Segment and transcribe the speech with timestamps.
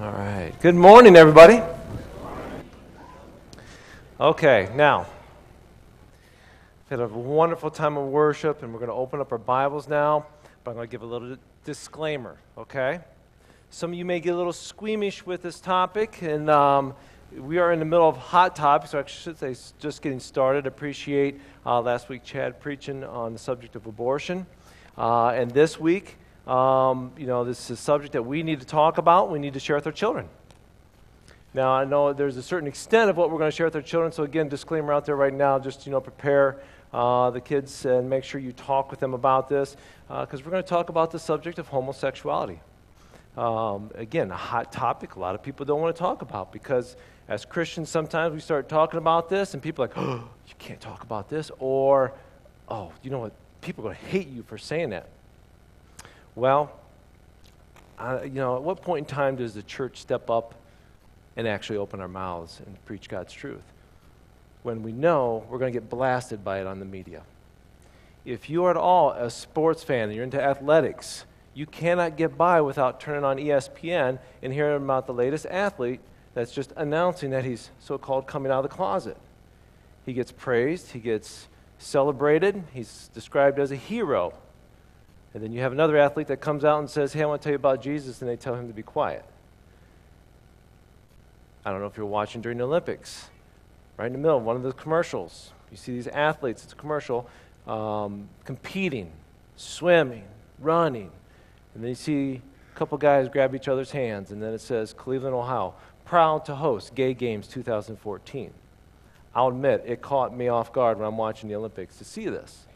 [0.00, 0.54] All right.
[0.62, 1.60] Good morning, everybody.
[4.18, 5.00] Okay, now,
[6.88, 9.88] we've had a wonderful time of worship, and we're going to open up our Bibles
[9.88, 10.24] now,
[10.64, 11.36] but I'm going to give a little
[11.66, 13.00] disclaimer, okay?
[13.68, 16.94] Some of you may get a little squeamish with this topic, and um,
[17.36, 20.66] we are in the middle of hot topics, so I should say just getting started.
[20.66, 24.46] Appreciate uh, last week Chad preaching on the subject of abortion.
[24.96, 28.66] Uh, and this week, um, you know, this is a subject that we need to
[28.66, 30.28] talk about, we need to share with our children.
[31.52, 33.82] Now, I know there's a certain extent of what we're going to share with our
[33.82, 36.60] children, so again, disclaimer out there right now, just, you know, prepare
[36.92, 39.76] uh, the kids and make sure you talk with them about this,
[40.08, 42.60] because uh, we're going to talk about the subject of homosexuality.
[43.36, 46.96] Um, again, a hot topic a lot of people don't want to talk about because
[47.28, 50.80] as Christians, sometimes we start talking about this and people are like, oh, you can't
[50.80, 52.12] talk about this, or,
[52.68, 55.08] oh, you know what, people are going to hate you for saying that.
[56.34, 56.70] Well,
[57.98, 60.54] uh, you know, at what point in time does the church step up
[61.36, 63.62] and actually open our mouths and preach God's truth
[64.62, 67.22] when we know we're going to get blasted by it on the media.
[68.24, 72.36] If you are at all a sports fan and you're into athletics, you cannot get
[72.36, 76.00] by without turning on ESPN and hearing about the latest athlete
[76.34, 79.16] that's just announcing that he's so called coming out of the closet.
[80.06, 84.34] He gets praised, he gets celebrated, he's described as a hero.
[85.32, 87.44] And then you have another athlete that comes out and says, Hey, I want to
[87.44, 89.24] tell you about Jesus, and they tell him to be quiet.
[91.64, 93.28] I don't know if you're watching during the Olympics,
[93.96, 95.52] right in the middle of one of the commercials.
[95.70, 97.28] You see these athletes, it's a commercial,
[97.66, 99.12] um, competing,
[99.56, 100.24] swimming,
[100.58, 101.10] running.
[101.74, 102.40] And then you see
[102.74, 106.56] a couple guys grab each other's hands, and then it says, Cleveland, Ohio, proud to
[106.56, 108.52] host Gay Games 2014.
[109.32, 112.66] I'll admit, it caught me off guard when I'm watching the Olympics to see this.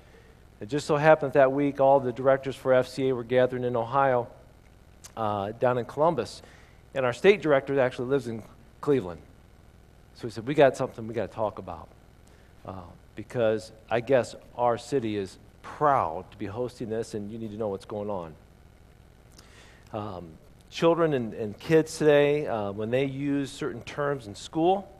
[0.60, 4.28] It just so happened that week all the directors for FCA were gathering in Ohio,
[5.16, 6.42] uh, down in Columbus.
[6.94, 8.42] And our state director actually lives in
[8.80, 9.20] Cleveland.
[10.14, 11.88] So he said, we got something we got to talk about.
[12.64, 12.82] Uh,
[13.16, 17.56] because I guess our city is proud to be hosting this, and you need to
[17.56, 18.34] know what's going on.
[19.92, 20.28] Um,
[20.70, 24.90] children and, and, kids today, uh, when they use certain terms in school,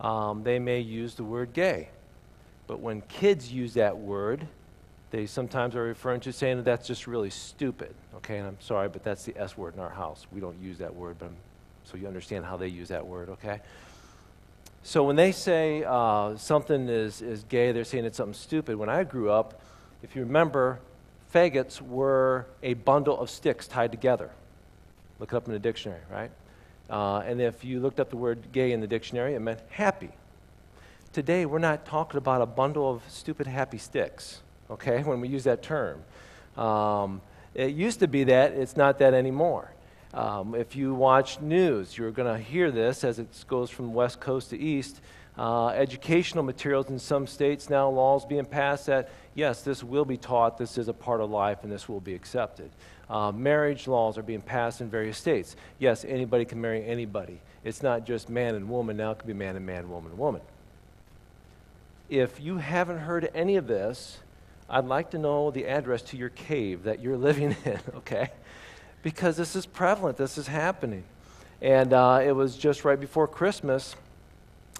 [0.00, 1.88] um, they may use the word gay.
[2.66, 4.46] But when kids use that word,
[5.10, 7.94] they sometimes are referring to saying that that's just really stupid.
[8.16, 10.26] Okay, and I'm sorry, but that's the S word in our house.
[10.32, 11.36] We don't use that word, but I'm
[11.88, 13.60] so you understand how they use that word, okay?
[14.82, 18.76] So when they say uh, something is, is gay, they're saying it's something stupid.
[18.76, 19.62] When I grew up,
[20.02, 20.80] if you remember,
[21.34, 24.30] faggots were a bundle of sticks tied together.
[25.18, 26.30] Look it up in the dictionary, right?
[26.90, 30.10] Uh, and if you looked up the word gay in the dictionary, it meant happy.
[31.14, 35.44] Today, we're not talking about a bundle of stupid happy sticks, okay, when we use
[35.44, 36.02] that term.
[36.56, 37.20] Um,
[37.54, 39.72] it used to be that, it's not that anymore.
[40.14, 44.20] Um, if you watch news, you're going to hear this as it goes from west
[44.20, 45.00] coast to east.
[45.36, 50.16] Uh, educational materials in some states now, laws being passed that, yes, this will be
[50.16, 52.70] taught, this is a part of life, and this will be accepted.
[53.08, 55.54] Uh, marriage laws are being passed in various states.
[55.78, 57.40] Yes, anybody can marry anybody.
[57.62, 60.18] It's not just man and woman, now it can be man and man, woman and
[60.18, 60.40] woman.
[62.08, 64.18] If you haven't heard any of this,
[64.70, 68.30] I'd like to know the address to your cave that you're living in, okay?
[69.02, 71.04] because this is prevalent, this is happening.
[71.60, 73.96] And uh, it was just right before Christmas.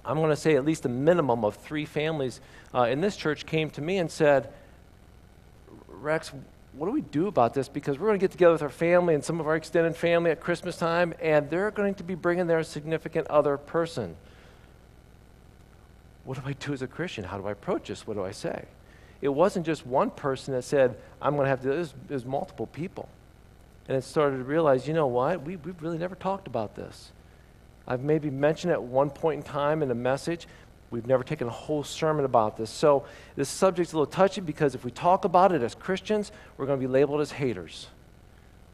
[0.04, 2.40] I'm going to say at least a minimum of three families
[2.74, 4.52] uh, in this church came to me and said,
[5.88, 6.32] Rex,
[6.72, 7.68] what do we do about this?
[7.68, 10.30] Because we're going to get together with our family and some of our extended family
[10.30, 14.16] at Christmas time, and they're going to be bringing their significant other person.
[16.24, 17.24] What do I do as a Christian?
[17.24, 18.06] How do I approach this?
[18.06, 18.66] What do I say?
[19.20, 22.14] It wasn't just one person that said, I'm going to have to, it was, it
[22.14, 23.08] was multiple people
[23.88, 25.42] and it started to realize, you know what?
[25.42, 27.10] We, we've really never talked about this.
[27.86, 30.46] I've maybe mentioned at one point in time in a message.
[30.90, 32.68] We've never taken a whole sermon about this.
[32.68, 36.66] So this subject's a little touchy because if we talk about it as Christians, we're
[36.66, 37.88] going to be labeled as haters.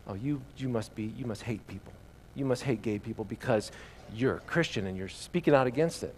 [0.09, 1.93] Oh, you, you must be, you must hate people.
[2.35, 3.71] You must hate gay people because
[4.13, 6.15] you're a Christian and you're speaking out against it.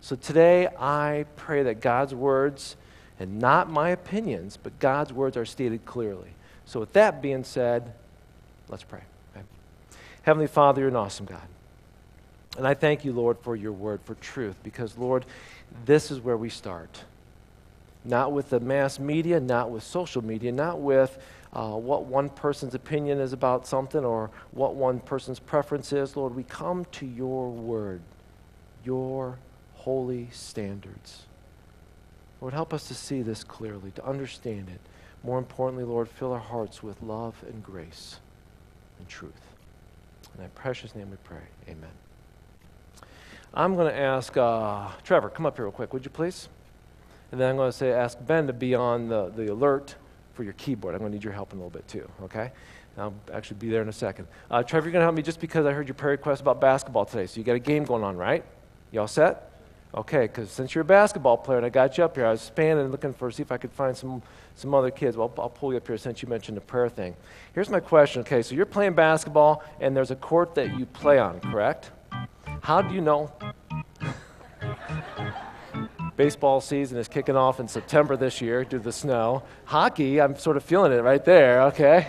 [0.00, 2.76] So today, I pray that God's words,
[3.18, 6.30] and not my opinions, but God's words are stated clearly.
[6.66, 7.92] So, with that being said,
[8.68, 9.02] let's pray.
[9.34, 9.44] Okay?
[10.22, 11.46] Heavenly Father, you're an awesome God.
[12.56, 15.26] And I thank you, Lord, for your word, for truth, because, Lord,
[15.84, 17.04] this is where we start.
[18.04, 21.18] Not with the mass media, not with social media, not with
[21.52, 26.16] uh, what one person's opinion is about something or what one person's preference is.
[26.16, 28.00] Lord, we come to your word,
[28.84, 29.38] your
[29.74, 31.22] holy standards.
[32.44, 34.78] Lord, help us to see this clearly, to understand it.
[35.22, 38.20] More importantly, Lord, fill our hearts with love and grace
[38.98, 39.32] and truth.
[40.34, 41.40] In that precious name we pray.
[41.70, 41.88] Amen.
[43.54, 46.50] I'm going to ask uh, Trevor, come up here real quick, would you please?
[47.32, 49.94] And then I'm going to say, ask Ben to be on the, the alert
[50.34, 50.94] for your keyboard.
[50.94, 52.52] I'm going to need your help in a little bit too, okay?
[52.98, 54.28] I'll actually be there in a second.
[54.50, 56.60] Uh, Trevor, you're going to help me just because I heard your prayer request about
[56.60, 57.24] basketball today.
[57.24, 58.44] So you got a game going on, right?
[58.92, 59.50] You all set?
[59.96, 62.40] Okay, because since you're a basketball player and I got you up here, I was
[62.40, 64.22] spanning looking for, see if I could find some,
[64.56, 65.16] some other kids.
[65.16, 67.14] Well, I'll, I'll pull you up here since you mentioned the prayer thing.
[67.54, 68.22] Here's my question.
[68.22, 71.92] Okay, so you're playing basketball and there's a court that you play on, correct?
[72.60, 73.30] How do you know?
[76.16, 79.44] Baseball season is kicking off in September this year due to the snow.
[79.64, 82.08] Hockey, I'm sort of feeling it right there, okay?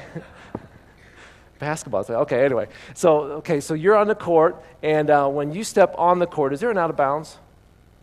[1.60, 2.04] basketball.
[2.10, 2.68] Okay, anyway.
[2.96, 6.52] So, okay, so you're on the court, and uh, when you step on the court,
[6.52, 7.38] is there an out of bounds?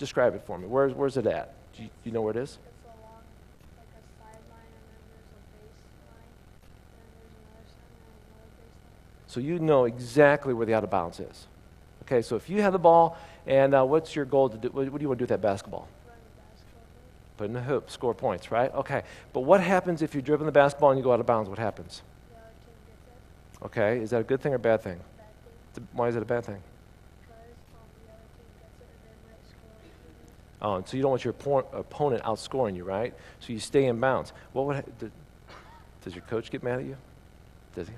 [0.03, 0.67] Describe it for me.
[0.67, 1.55] Where's, where's it at?
[1.77, 2.59] Do you, do you know where it is?
[9.29, 11.47] So you know exactly where the out of bounds is.
[12.03, 13.17] Okay, so if you have the ball,
[13.47, 14.71] and uh, what's your goal to do?
[14.71, 15.87] What, what do you want to do with that basketball?
[17.37, 18.75] Put in the hoop, score points, right?
[18.75, 21.49] Okay, but what happens if you're dribbling the basketball and you go out of bounds?
[21.49, 22.03] What happens?
[23.63, 24.99] Okay, is that a good thing or a bad thing?
[25.93, 26.61] Why is it a bad thing?
[30.63, 31.35] Oh, so you don't want your
[31.73, 33.13] opponent outscoring you, right?
[33.41, 34.33] So you stay in bounds.
[34.53, 35.09] What would ha-
[36.05, 36.97] does your coach get mad at you?
[37.75, 37.95] Does he?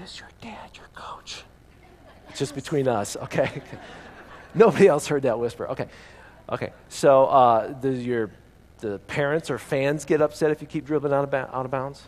[0.00, 1.44] Is your dad your coach?
[2.34, 3.62] Just between us, okay?
[4.54, 5.68] Nobody else heard that whisper.
[5.68, 5.88] Okay,
[6.48, 6.72] okay.
[6.88, 8.30] So uh, does your
[8.78, 11.70] the parents or fans get upset if you keep dribbling out of, ba- out of
[11.70, 12.02] bounds?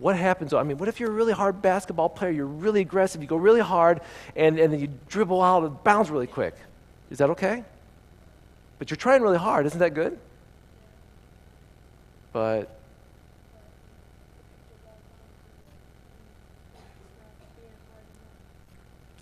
[0.00, 0.54] What happens?
[0.54, 2.30] I mean, what if you're a really hard basketball player?
[2.30, 4.00] You're really aggressive, you go really hard,
[4.34, 6.54] and, and then you dribble out of bounds really quick.
[7.10, 7.62] Is that okay?
[8.78, 9.66] But you're trying really hard.
[9.66, 10.18] Isn't that good?
[12.32, 12.74] But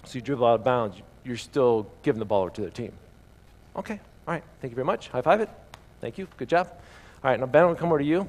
[0.05, 2.93] so you dribble out of bounds, you're still giving the ball to the team.
[3.75, 3.99] Okay,
[4.29, 4.45] all right.
[4.61, 5.09] Thank you very much.
[5.09, 5.51] High five it.
[6.01, 6.29] Thank you.
[6.37, 6.69] Good job.
[7.25, 8.29] All right, now Ben, to come over to you.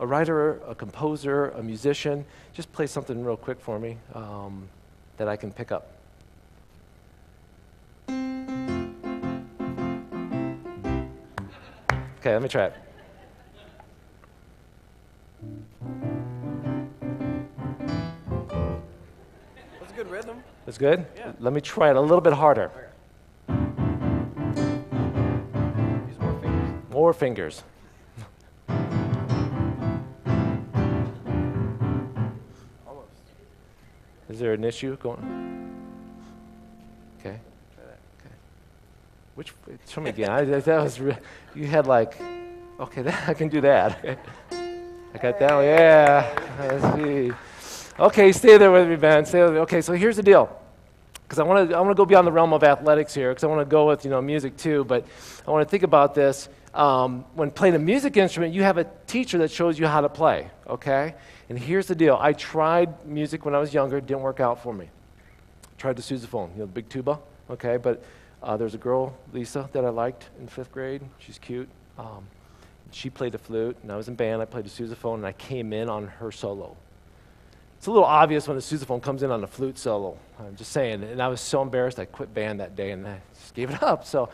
[0.00, 4.68] A writer, a composer, a musician, just play something real quick for me um,
[5.16, 5.90] that I can pick up.
[12.20, 12.74] Okay, let me try it.
[19.80, 20.44] That's a good rhythm.
[20.64, 21.06] That's good?
[21.16, 21.32] Yeah.
[21.40, 22.70] Let me try it a little bit harder.
[26.90, 27.64] More fingers.
[34.38, 35.74] Is there an issue going?
[37.18, 37.30] Okay.
[37.30, 38.34] Okay.
[39.34, 39.52] Which?
[39.88, 40.30] Show me again.
[40.30, 41.00] I, that was.
[41.00, 41.18] Re-
[41.56, 42.14] you had like.
[42.78, 43.98] Okay, that, I can do that.
[43.98, 44.16] Okay.
[45.12, 45.54] I got that.
[45.54, 45.64] One.
[45.64, 46.38] Yeah.
[46.60, 47.32] Let's see.
[47.98, 49.26] Okay, stay there with me, Ben.
[49.26, 49.58] Stay with me.
[49.58, 50.56] Okay, so here's the deal.
[51.24, 53.32] Because I want to, I want to go beyond the realm of athletics here.
[53.32, 54.84] Because I want to go with you know music too.
[54.84, 55.04] But
[55.48, 56.48] I want to think about this
[56.78, 60.08] um, when playing a music instrument, you have a teacher that shows you how to
[60.08, 61.16] play, okay?
[61.48, 64.62] And here's the deal I tried music when I was younger, it didn't work out
[64.62, 64.88] for me.
[65.76, 67.18] Tried the sousaphone, you know, the big tuba,
[67.50, 67.78] okay?
[67.78, 68.04] But
[68.44, 71.02] uh, there's a girl, Lisa, that I liked in fifth grade.
[71.18, 71.68] She's cute.
[71.98, 72.24] Um,
[72.92, 74.40] she played the flute, and I was in band.
[74.40, 76.76] I played the sousaphone, and I came in on her solo.
[77.76, 80.16] It's a little obvious when the sousaphone comes in on the flute solo.
[80.38, 81.02] I'm just saying.
[81.02, 83.82] And I was so embarrassed, I quit band that day, and I just gave it
[83.82, 84.06] up.
[84.06, 84.28] So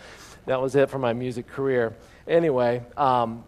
[0.45, 1.95] that was it for my music career
[2.27, 3.45] anyway, um,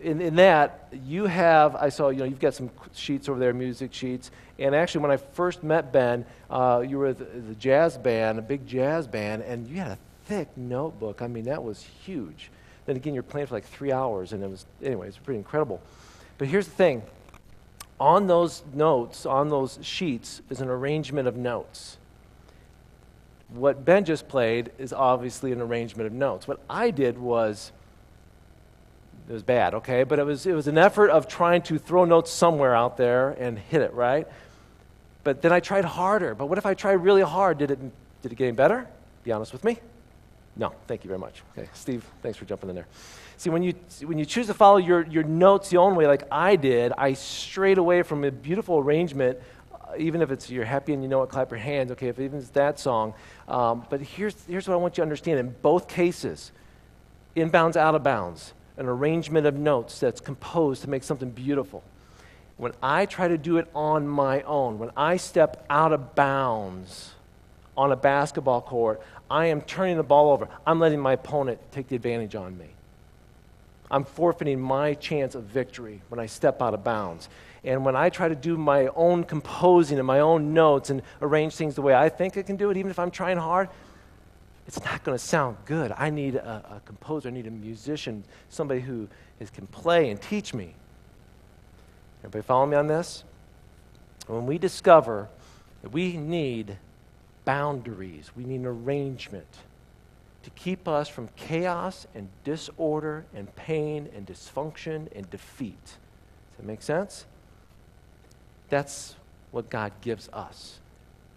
[0.00, 3.52] in, in that, you have, I saw, you know, you've got some sheets over there,
[3.52, 4.30] music sheets.
[4.58, 8.42] And actually, when I first met Ben, uh, you were the, the jazz band, a
[8.42, 11.22] big jazz band, and you had a thick notebook.
[11.22, 12.50] I mean, that was huge.
[12.86, 15.80] Then again, you're playing for like three hours, and it was, anyway, it's pretty incredible.
[16.38, 17.02] But here's the thing
[18.00, 21.98] on those notes, on those sheets, is an arrangement of notes.
[23.48, 26.46] What Ben just played is obviously an arrangement of notes.
[26.46, 27.72] What I did was
[29.28, 30.04] it was bad, okay?
[30.04, 33.30] But it was, it was an effort of trying to throw notes somewhere out there
[33.30, 34.26] and hit it, right?
[35.22, 36.34] But then I tried harder.
[36.34, 37.58] But what if I tried really hard?
[37.58, 37.78] Did it,
[38.22, 38.86] did it get any better?
[39.24, 39.78] Be honest with me.
[40.56, 41.42] No, thank you very much.
[41.52, 42.86] Okay, Steve, thanks for jumping in there.
[43.36, 46.24] See, when you, when you choose to follow your, your notes the own way, like
[46.32, 49.38] I did, I strayed away from a beautiful arrangement,
[49.72, 52.18] uh, even if it's you're happy and you know it, clap your hands, okay, if
[52.18, 53.14] even it's that song.
[53.46, 56.50] Um, but here's, here's what I want you to understand in both cases
[57.36, 61.82] inbounds, out of bounds an arrangement of notes that's composed to make something beautiful.
[62.56, 67.12] When I try to do it on my own, when I step out of bounds
[67.76, 70.48] on a basketball court, I am turning the ball over.
[70.66, 72.66] I'm letting my opponent take the advantage on me.
[73.90, 77.28] I'm forfeiting my chance of victory when I step out of bounds.
[77.64, 81.54] And when I try to do my own composing and my own notes and arrange
[81.54, 83.68] things the way I think I can do it, even if I'm trying hard,
[84.68, 85.92] it's not going to sound good.
[85.96, 89.08] I need a, a, composer, I need a musician, somebody who
[89.40, 90.74] is, can play and teach me.
[92.20, 93.24] Everybody follow me on this?
[94.26, 95.30] When we discover
[95.80, 96.76] that we need
[97.46, 99.46] boundaries, we need an arrangement
[100.42, 105.82] to keep us from chaos and disorder and pain and dysfunction and defeat.
[105.82, 107.24] Does that make sense?
[108.68, 109.16] That's
[109.50, 110.78] what God gives us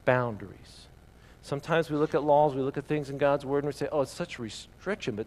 [0.04, 0.88] boundaries.
[1.44, 3.88] Sometimes we look at laws, we look at things in God's Word, and we say,
[3.92, 5.26] oh, it's such a restriction, but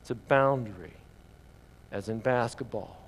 [0.00, 0.92] it's a boundary.
[1.90, 2.98] As in basketball,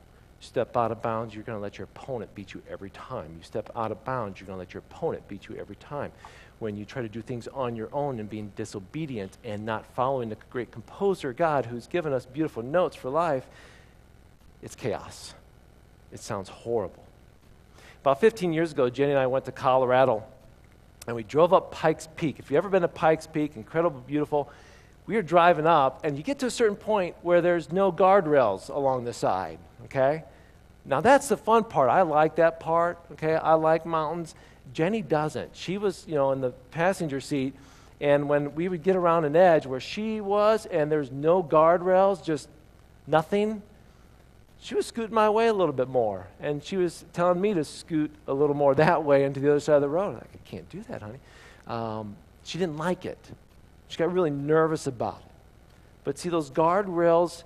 [0.41, 3.35] you step out of bounds, you're going to let your opponent beat you every time.
[3.37, 6.13] You step out of bounds, you're going to let your opponent beat you every time.
[6.61, 10.31] When you try to do things on your own and being disobedient and not following
[10.31, 13.47] the great composer God who's given us beautiful notes for life,
[14.63, 15.35] it's chaos.
[16.13, 17.05] It sounds horrible.
[18.03, 20.25] About 15 years ago, Jenny and I went to Colorado
[21.07, 22.39] and we drove up Pikes Peak.
[22.39, 24.51] If you've ever been to Pikes Peak, incredible, beautiful.
[25.07, 28.69] We were driving up, and you get to a certain point where there's no guardrails
[28.69, 30.25] along the side, okay?
[30.85, 31.91] Now, that's the fun part.
[31.91, 33.35] I like that part, okay?
[33.35, 34.35] I like mountains.
[34.73, 35.57] Jenny doesn't.
[35.57, 37.55] She was, you know, in the passenger seat,
[38.01, 42.23] and when we would get around an edge where she was and there's no guardrails,
[42.23, 42.49] just
[43.07, 43.63] nothing,
[44.63, 46.27] she was scooting my way a little bit more.
[46.41, 49.61] And she was telling me to scoot a little more that way into the other
[49.61, 50.09] side of the road.
[50.09, 51.19] I'm Like, I can't do that, honey.
[51.67, 53.19] Um, she didn't like it.
[53.89, 55.33] She got really nervous about it.
[56.05, 57.43] But see, those guardrails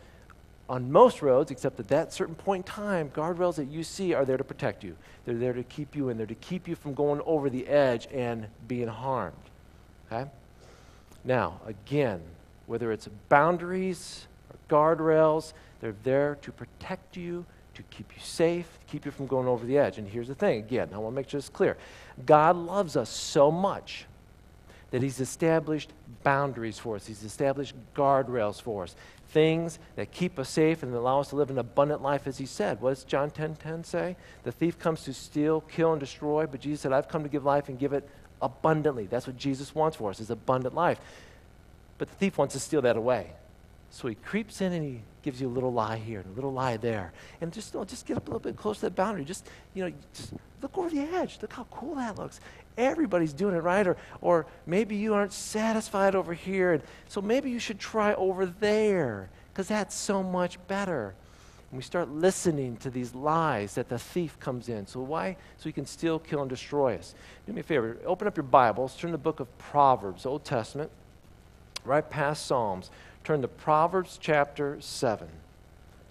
[0.69, 4.25] on most roads, except at that certain point in time, guardrails that you see are
[4.25, 4.97] there to protect you.
[5.25, 8.09] They're there to keep you in, they're to keep you from going over the edge
[8.13, 9.37] and being harmed.
[10.11, 10.31] Okay?
[11.25, 12.21] Now, again,
[12.67, 15.53] whether it's boundaries or guardrails,
[15.85, 19.67] they're there to protect you, to keep you safe, to keep you from going over
[19.67, 19.99] the edge.
[19.99, 21.77] And here's the thing again, I want to make sure this clear.
[22.25, 24.07] God loves us so much
[24.93, 25.91] that He's established
[26.23, 28.97] boundaries for us, He's established guardrails for us,
[29.29, 32.47] things that keep us safe and allow us to live an abundant life, as He
[32.47, 32.81] said.
[32.81, 34.17] What does John 10 10 say?
[34.45, 37.45] The thief comes to steal, kill, and destroy, but Jesus said, I've come to give
[37.45, 38.09] life and give it
[38.41, 39.05] abundantly.
[39.05, 40.99] That's what Jesus wants for us, is abundant life.
[41.99, 43.35] But the thief wants to steal that away.
[43.95, 46.53] So he creeps in and he gives you a little lie here and a little
[46.53, 47.13] lie there.
[47.41, 49.25] And just, know, just get up a little bit close to that boundary.
[49.25, 51.39] Just, you know, just look over the edge.
[51.41, 52.41] Look how cool that looks.
[52.77, 53.87] Everybody's doing it right.
[53.87, 56.73] Or, or maybe you aren't satisfied over here.
[56.73, 61.15] And so maybe you should try over there because that's so much better.
[61.71, 64.89] And we start listening to these lies that the thief comes in.
[64.89, 65.37] So why?
[65.59, 67.15] So he can steal, kill, and destroy us.
[67.47, 67.97] Do me a favor.
[68.05, 68.97] Open up your Bibles.
[68.97, 70.91] Turn to the book of Proverbs, Old Testament,
[71.85, 72.91] right past Psalms
[73.25, 75.27] turn to Proverbs chapter 7.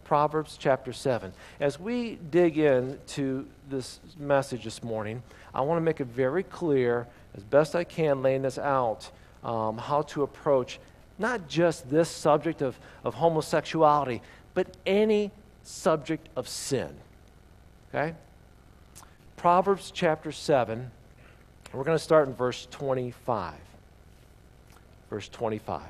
[0.04, 1.32] Proverbs chapter 7.
[1.60, 5.22] As we dig into this message this morning,
[5.54, 9.12] I want to make it very clear, as best I can, laying this out,
[9.44, 10.80] um, how to approach
[11.20, 14.22] not just this subject of, of homosexuality,
[14.56, 15.30] but any
[15.62, 16.90] subject of sin.
[17.94, 18.16] Okay?
[19.38, 20.90] Proverbs chapter 7,
[21.74, 23.54] we're going to start in verse 25.
[25.12, 25.84] Verse 25.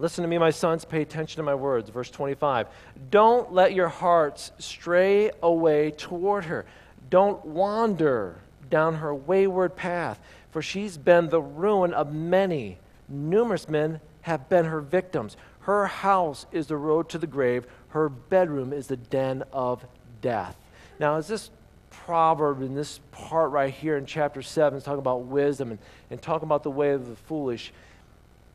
[0.00, 1.90] Listen to me, my sons, pay attention to my words.
[1.90, 2.68] Verse 25.
[3.10, 6.64] Don't let your hearts stray away toward her.
[7.10, 8.38] Don't wander
[8.70, 10.18] down her wayward path,
[10.52, 12.78] for she's been the ruin of many.
[13.10, 15.36] Numerous men have been her victims.
[15.60, 19.84] Her house is the road to the grave, her bedroom is the den of
[20.22, 20.56] death.
[20.98, 21.50] Now, is this
[21.90, 25.78] proverb in this part right here in chapter 7 is talking about wisdom and,
[26.10, 27.72] and talking about the way of the foolish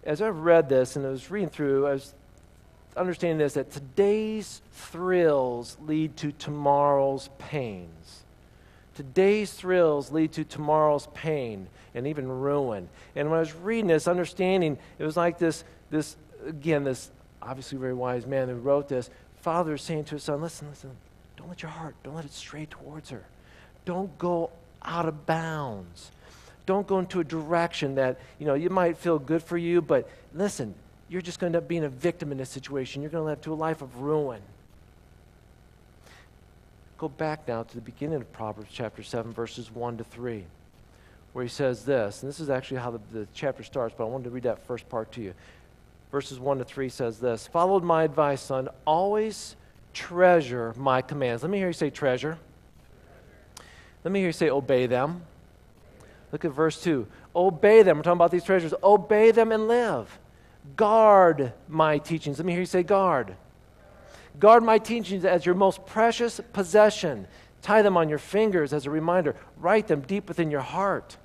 [0.06, 2.14] as I read this and I was reading through, I was
[2.96, 8.24] understanding this that today's thrills lead to tomorrow's pains.
[8.96, 12.88] Today's thrills lead to tomorrow's pain and even ruin.
[13.16, 17.10] And when I was reading this, understanding, it was like this, this again, this
[17.42, 19.10] obviously very wise man who wrote this,
[19.42, 20.92] father saying to his son, listen, listen,
[21.36, 23.24] don't let your heart, don't let it stray towards her.
[23.84, 24.50] Don't go
[24.82, 26.12] out of bounds.
[26.66, 30.10] Don't go into a direction that, you know, you might feel good for you, but
[30.34, 30.74] listen,
[31.10, 33.02] you're just going to end up being a victim in this situation.
[33.02, 34.42] You're going to live to a life of ruin.
[36.98, 40.46] Go back now to the beginning of Proverbs chapter 7, verses 1 to 3,
[41.34, 44.08] where he says this, and this is actually how the, the chapter starts, but I
[44.08, 45.34] wanted to read that first part to you.
[46.12, 49.56] Verses 1 to 3 says this Followed my advice, son, always
[49.94, 51.44] treasure my commands.
[51.44, 52.38] Let me hear you say treasure.
[54.04, 55.24] Let me hear you say obey them.
[56.32, 57.08] Look at verse 2.
[57.36, 57.98] Obey them.
[57.98, 58.74] We're talking about these treasures.
[58.84, 60.20] Obey them and live.
[60.76, 62.40] Guard my teachings.
[62.40, 63.36] Let me hear you say, guard.
[64.40, 67.28] Guard my teachings as your most precious possession.
[67.62, 69.36] Tie them on your fingers as a reminder.
[69.58, 71.18] Write them deep within your heart.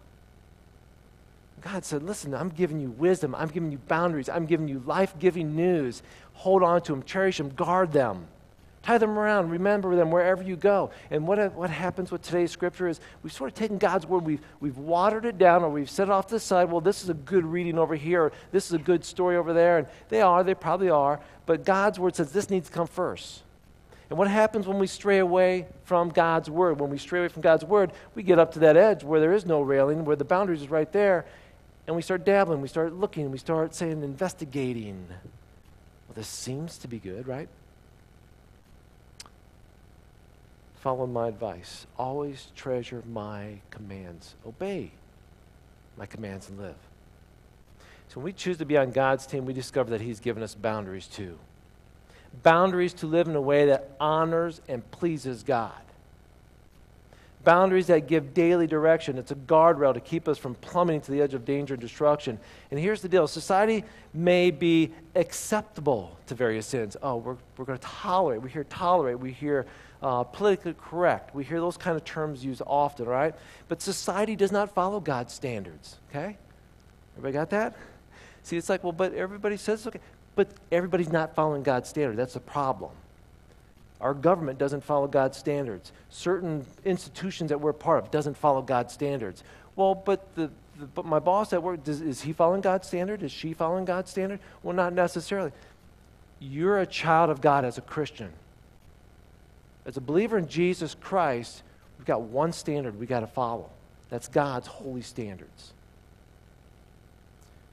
[1.61, 3.35] God said, Listen, I'm giving you wisdom.
[3.35, 4.29] I'm giving you boundaries.
[4.29, 6.03] I'm giving you life giving news.
[6.35, 8.27] Hold on to them, cherish them, guard them.
[8.83, 10.91] Tie them around, remember them wherever you go.
[11.11, 14.41] And what, what happens with today's scripture is we've sort of taken God's word, we've,
[14.59, 16.71] we've watered it down, or we've set it off to the side.
[16.71, 19.79] Well, this is a good reading over here, this is a good story over there.
[19.79, 21.21] And they are, they probably are.
[21.45, 23.43] But God's word says this needs to come first.
[24.09, 26.81] And what happens when we stray away from God's word?
[26.81, 29.33] When we stray away from God's word, we get up to that edge where there
[29.33, 31.27] is no railing, where the boundaries is right there,
[31.87, 35.07] and we start dabbling, we start looking, we start saying, investigating.
[35.11, 37.49] Well, this seems to be good, right?
[40.81, 41.87] Follow my advice.
[41.99, 44.35] Always treasure my commands.
[44.47, 44.91] Obey
[45.99, 46.75] my commands and live.
[48.09, 50.55] So when we choose to be on God's team, we discover that He's given us
[50.55, 51.39] boundaries too.
[52.43, 55.73] Boundaries to live in a way that honors and pleases God.
[57.45, 59.19] Boundaries that give daily direction.
[59.19, 62.39] It's a guardrail to keep us from plummeting to the edge of danger and destruction.
[62.71, 63.85] And here's the deal society
[64.15, 66.97] may be acceptable to various sins.
[67.03, 68.41] Oh, we're, we're going to tolerate.
[68.41, 69.19] We hear tolerate.
[69.19, 69.67] We hear
[70.03, 71.35] uh, politically correct.
[71.35, 73.35] We hear those kind of terms used often, right?
[73.69, 76.37] But society does not follow God's standards, okay?
[77.17, 77.77] Everybody got that?
[78.43, 80.01] See, it's like, well, but everybody says okay.
[80.35, 82.17] But everybody's not following God's standard.
[82.17, 82.93] That's the problem.
[84.01, 85.93] Our government doesn't follow God's standards.
[86.09, 89.45] Certain institutions that we're part of doesn't follow God's standards.
[89.77, 93.23] Well, but the, the but my boss at work does, is he following God's standard?
[93.23, 94.41] Is she following God's standard?
[94.63, 95.53] Well, not necessarily.
[96.39, 98.33] You're a child of God as a Christian.
[99.91, 101.65] As a believer in Jesus Christ,
[101.99, 103.71] we've got one standard we've got to follow.
[104.09, 105.73] That's God's holy standards.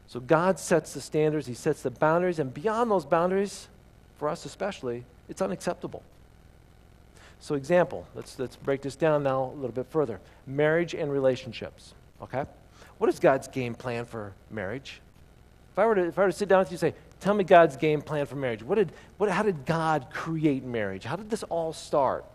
[0.08, 3.68] So God sets the standards, He sets the boundaries, and beyond those boundaries,
[4.18, 6.02] for us especially, it's unacceptable.
[7.40, 11.94] So, example, let's, let's break this down now a little bit further marriage and relationships.
[12.24, 12.46] Okay?
[12.98, 15.02] What is God's game plan for marriage?
[15.72, 17.34] If I were to, if I were to sit down with you and say, Tell
[17.34, 18.64] me God's game plan for marriage.
[18.64, 21.04] What did, what, how did God create marriage?
[21.04, 22.26] How did this all start?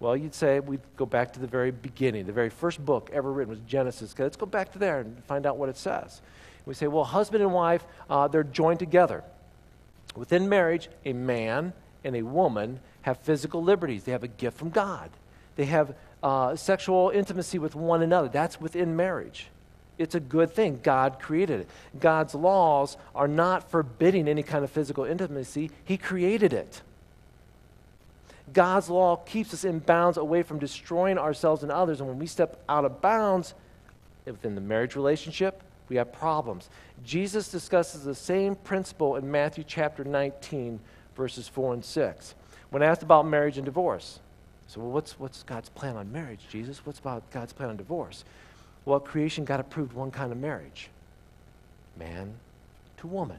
[0.00, 2.26] Well, you'd say we'd go back to the very beginning.
[2.26, 4.14] The very first book ever written was Genesis.
[4.18, 6.20] Let's go back to there and find out what it says.
[6.66, 9.22] We say, well, husband and wife, uh, they're joined together.
[10.16, 14.04] Within marriage, a man and a woman have physical liberties.
[14.04, 15.10] They have a gift from God.
[15.56, 18.28] They have uh, sexual intimacy with one another.
[18.28, 19.48] That's within marriage.
[20.02, 20.80] It's a good thing.
[20.82, 21.68] God created it.
[21.98, 26.82] God's laws are not forbidding any kind of physical intimacy, He created it.
[28.52, 32.00] God's law keeps us in bounds away from destroying ourselves and others.
[32.00, 33.54] And when we step out of bounds
[34.26, 36.68] within the marriage relationship, we have problems.
[37.04, 40.80] Jesus discusses the same principle in Matthew chapter 19,
[41.16, 42.34] verses 4 and 6.
[42.70, 44.18] When asked about marriage and divorce,
[44.66, 46.84] so well, what's, what's God's plan on marriage, Jesus?
[46.86, 48.24] What's about God's plan on divorce?
[48.84, 50.88] Well, creation God approved one kind of marriage
[51.98, 52.34] man
[52.98, 53.38] to woman.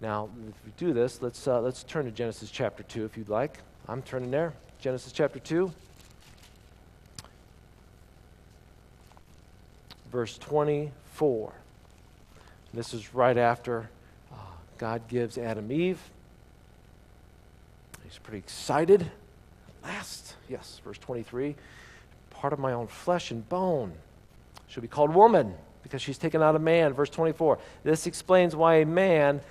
[0.00, 3.28] Now, if we do this, let's, uh, let's turn to Genesis chapter 2 if you'd
[3.28, 3.58] like.
[3.88, 4.54] I'm turning there.
[4.80, 5.70] Genesis chapter 2.
[10.10, 11.52] verse 24.
[12.74, 13.88] This is right after
[14.32, 14.36] uh,
[14.78, 16.00] God gives Adam Eve.
[18.04, 19.10] He's pretty excited.
[19.82, 21.54] Last, yes, verse 23
[22.40, 23.92] part of my own flesh and bone.
[24.66, 26.94] She'll be called woman because she's taken out of man.
[26.94, 27.58] Verse 24.
[27.84, 29.42] This explains why a man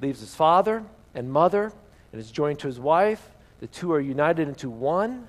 [0.00, 0.82] leaves his father
[1.14, 1.72] and mother
[2.12, 3.30] and is joined to his wife.
[3.60, 5.28] The two are united into one.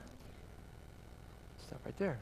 [1.68, 2.18] Stop right there.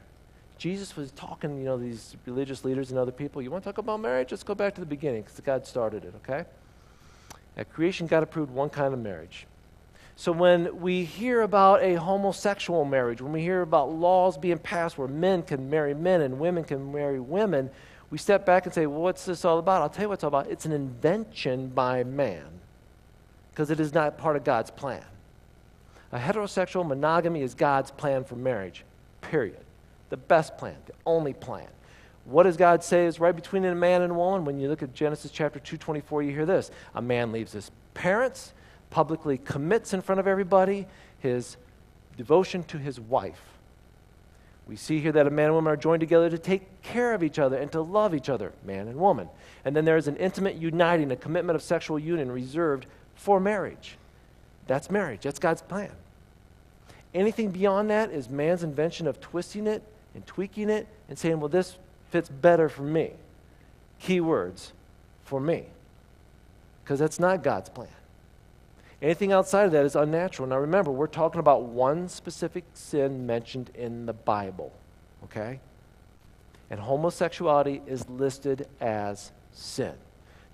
[0.58, 3.40] Jesus was talking, you know, these religious leaders and other people.
[3.40, 4.30] You want to talk about marriage?
[4.30, 6.44] Let's go back to the beginning because God started it, okay?
[7.56, 9.46] At creation, God approved one kind of marriage.
[10.16, 14.96] So when we hear about a homosexual marriage, when we hear about laws being passed
[14.96, 17.70] where men can marry men and women can marry women,
[18.10, 19.82] we step back and say, well, what's this all about?
[19.82, 20.48] I'll tell you what it's all about.
[20.48, 22.44] It's an invention by man
[23.50, 25.04] because it is not part of God's plan.
[26.12, 28.84] A heterosexual monogamy is God's plan for marriage,
[29.20, 29.64] period
[30.14, 31.66] the best plan, the only plan.
[32.24, 34.44] What does God say is right between a man and a woman?
[34.44, 36.70] When you look at Genesis chapter 224, you hear this.
[36.94, 38.54] A man leaves his parents,
[38.94, 40.86] publicly commits in front of everybody
[41.18, 41.56] his
[42.16, 43.42] devotion to his wife.
[44.68, 47.24] We see here that a man and woman are joined together to take care of
[47.24, 49.28] each other and to love each other, man and woman.
[49.64, 53.96] And then there is an intimate uniting, a commitment of sexual union reserved for marriage.
[54.68, 55.22] That's marriage.
[55.22, 55.90] That's God's plan.
[57.12, 59.82] Anything beyond that is man's invention of twisting it
[60.14, 61.78] and tweaking it and saying, well, this
[62.12, 63.10] fits better for me.
[63.98, 64.72] Key words
[65.24, 65.64] for me.
[66.84, 67.88] Because that's not God's plan.
[69.04, 70.48] Anything outside of that is unnatural.
[70.48, 74.72] Now remember, we're talking about one specific sin mentioned in the Bible,
[75.24, 75.60] okay?
[76.70, 79.92] And homosexuality is listed as sin.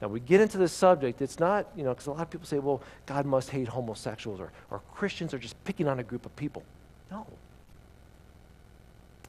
[0.03, 2.45] Now, we get into this subject, it's not, you know, because a lot of people
[2.45, 6.27] say, well, God must hate homosexuals or, or Christians are just picking on a group
[6.27, 6.65] of people.
[7.09, 7.29] No.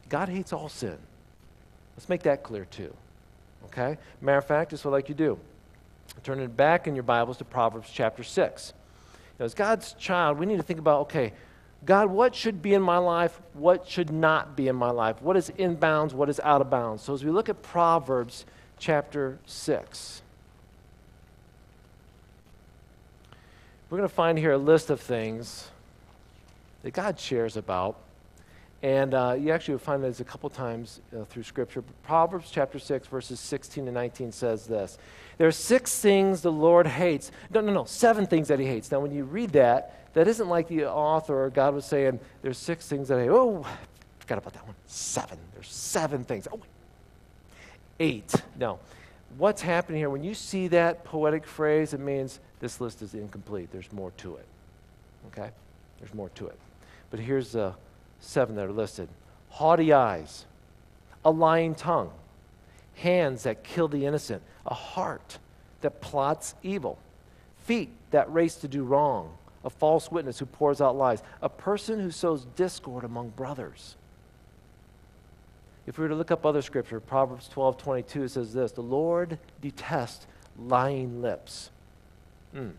[0.10, 0.98] God hates all sin.
[1.96, 2.92] Let's make that clear too.
[3.66, 4.00] Okay?
[4.20, 5.38] Matter of fact, is what like you do.
[6.24, 8.74] Turn it back in your Bibles to Proverbs chapter 6.
[9.42, 11.34] As God's child, we need to think about okay,
[11.84, 13.42] God, what should be in my life?
[13.54, 15.20] What should not be in my life?
[15.22, 16.14] What is in bounds?
[16.14, 17.02] What is out of bounds?
[17.02, 18.46] So, as we look at Proverbs
[18.78, 20.22] chapter 6,
[23.90, 25.70] we're going to find here a list of things
[26.84, 27.98] that God shares about.
[28.84, 31.84] And uh, you actually will find this a couple times uh, through Scripture.
[32.04, 34.98] Proverbs chapter 6, verses 16 and 19 says this
[35.38, 37.32] There are six things the Lord hates.
[37.54, 38.92] No, no, no, seven things that He hates.
[38.92, 42.58] Now, when you read that, that isn't like the author or God was saying, There's
[42.58, 43.30] six things that I hate.
[43.30, 43.66] Oh,
[44.20, 44.76] forgot about that one.
[44.88, 45.38] Seven.
[45.54, 46.48] There's seven things.
[46.52, 46.60] Oh,
[48.00, 48.34] eight.
[48.58, 48.80] No.
[49.38, 50.10] What's happening here?
[50.10, 53.70] When you see that poetic phrase, it means this list is incomplete.
[53.72, 54.46] There's more to it.
[55.28, 55.52] Okay?
[56.00, 56.58] There's more to it.
[57.12, 57.64] But here's the.
[57.64, 57.74] Uh,
[58.22, 59.10] seven that are listed
[59.50, 60.46] haughty eyes,
[61.26, 62.10] a lying tongue,
[62.96, 65.38] hands that kill the innocent, a heart
[65.82, 66.98] that plots evil,
[67.66, 72.00] feet that race to do wrong, a false witness who pours out lies, a person
[72.00, 73.96] who sows discord among brothers.
[75.86, 79.38] If we were to look up other scripture, Proverbs 12 22 says this The Lord
[79.62, 81.72] detests lying lips,
[82.56, 82.72] mm.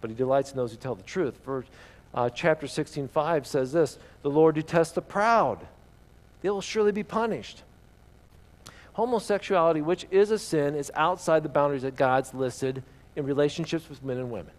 [0.00, 1.38] but he delights in those who tell the truth.
[1.44, 1.66] Verse,
[2.14, 5.66] uh, chapter 16, 5 says this The Lord detests the proud,
[6.42, 7.62] they will surely be punished.
[8.94, 12.82] Homosexuality, which is a sin, is outside the boundaries that God's listed
[13.14, 14.50] in relationships with men and women.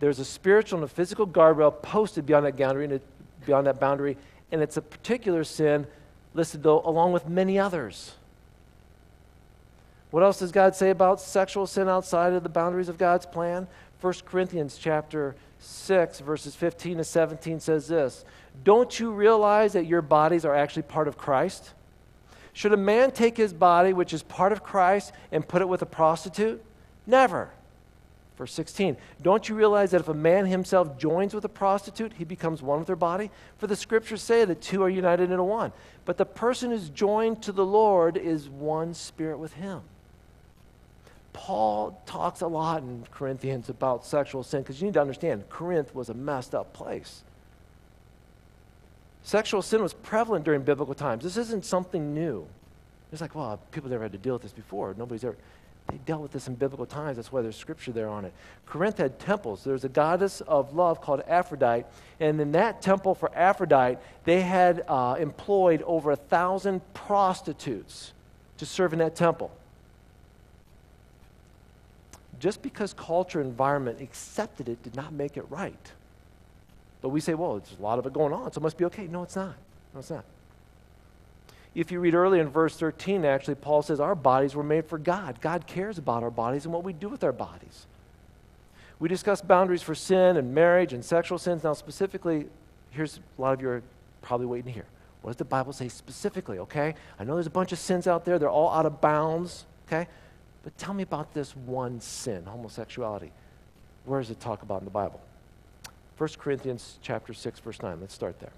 [0.00, 3.00] There's a spiritual and a physical guardrail posted beyond that boundary,
[3.44, 4.16] beyond that boundary,
[4.50, 5.86] and it's a particular sin
[6.34, 8.14] listed though along with many others.
[10.10, 13.66] What else does God say about sexual sin outside of the boundaries of God's plan?
[14.00, 18.24] 1 Corinthians chapter 6, verses 15 to 17 says this
[18.64, 21.72] Don't you realize that your bodies are actually part of Christ?
[22.52, 25.80] Should a man take his body, which is part of Christ, and put it with
[25.82, 26.62] a prostitute?
[27.06, 27.50] Never.
[28.36, 32.24] Verse 16, don't you realize that if a man himself joins with a prostitute, he
[32.24, 33.30] becomes one with her body?
[33.58, 35.72] For the scriptures say that two are united into one.
[36.04, 39.82] But the person who's joined to the Lord is one spirit with him.
[41.32, 45.94] Paul talks a lot in Corinthians about sexual sin because you need to understand Corinth
[45.94, 47.22] was a messed up place.
[49.24, 51.22] Sexual sin was prevalent during biblical times.
[51.24, 52.46] This isn't something new.
[53.12, 54.94] It's like, well, people never had to deal with this before.
[54.98, 55.36] Nobody's ever.
[55.88, 57.16] They dealt with this in biblical times.
[57.16, 58.32] That's why there's scripture there on it.
[58.66, 59.64] Corinth had temples.
[59.64, 61.84] There's a goddess of love called Aphrodite.
[62.20, 68.12] And in that temple for Aphrodite, they had uh, employed over a thousand prostitutes
[68.58, 69.50] to serve in that temple
[72.42, 75.92] just because culture environment accepted it did not make it right.
[77.00, 78.84] But we say, well, there's a lot of it going on, so it must be
[78.86, 79.06] okay.
[79.06, 79.54] No, it's not.
[79.94, 80.24] No, it's not.
[81.76, 84.98] If you read early in verse 13, actually, Paul says our bodies were made for
[84.98, 85.40] God.
[85.40, 87.86] God cares about our bodies and what we do with our bodies.
[88.98, 91.62] We discussed boundaries for sin and marriage and sexual sins.
[91.62, 92.46] Now, specifically,
[92.90, 93.82] here's a lot of you are
[94.20, 94.86] probably waiting to hear.
[95.22, 96.96] What does the Bible say specifically, okay?
[97.20, 100.08] I know there's a bunch of sins out there, they're all out of bounds, okay?
[100.62, 103.32] But tell me about this one sin, homosexuality.
[104.04, 105.20] Where does it talk about in the Bible?
[106.18, 108.00] 1 Corinthians chapter 6, verse 9.
[108.00, 108.52] Let's start there.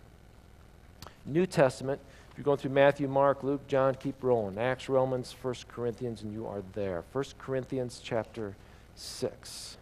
[1.26, 4.58] New Testament, if you're going through Matthew, Mark, Luke, John, keep rolling.
[4.58, 7.04] Acts, Romans, 1 Corinthians, and you are there.
[7.12, 8.54] 1 Corinthians chapter
[8.96, 9.76] 6.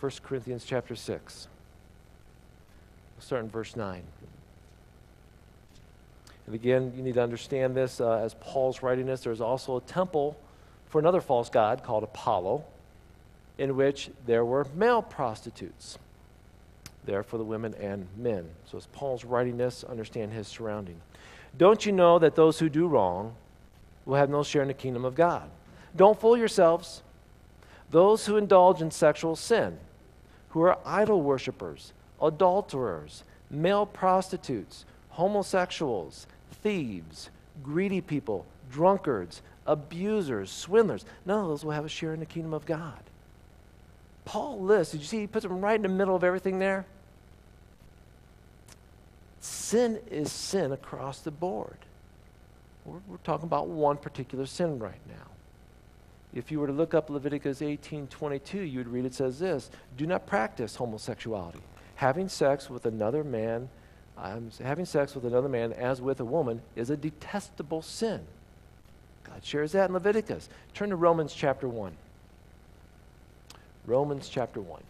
[0.00, 1.48] 1 Corinthians chapter 6.
[3.16, 4.02] We'll start in verse 9.
[6.46, 9.20] And again, you need to understand this uh, as Paul's writing this.
[9.20, 10.36] There's also a temple
[10.86, 12.64] for another false god called Apollo,
[13.58, 15.98] in which there were male prostitutes
[17.04, 18.48] there for the women and men.
[18.66, 21.00] So as Paul's writing this, understand his surrounding.
[21.56, 23.34] Don't you know that those who do wrong
[24.04, 25.48] will have no share in the kingdom of God?
[25.94, 27.02] Don't fool yourselves.
[27.90, 29.78] Those who indulge in sexual sin,
[30.50, 34.84] who are idol worshippers, adulterers, male prostitutes,
[35.20, 36.26] homosexuals,
[36.62, 37.28] thieves,
[37.62, 41.04] greedy people, drunkards, abusers, swindlers.
[41.26, 42.98] None of those will have a share in the kingdom of God.
[44.24, 46.86] Paul lists, did you see he puts them right in the middle of everything there?
[49.40, 51.76] Sin is sin across the board.
[52.86, 55.26] We're, we're talking about one particular sin right now.
[56.32, 60.06] If you were to look up Leviticus 18:22, you would read it says this: "Do
[60.06, 61.60] not practice homosexuality.
[61.96, 63.68] Having sex with another man,
[64.20, 68.20] um, having sex with another man as with a woman is a detestable sin."
[69.24, 70.48] God shares that in Leviticus.
[70.74, 71.92] Turn to Romans chapter 1.
[73.86, 74.80] Romans chapter 1.
[74.80, 74.86] You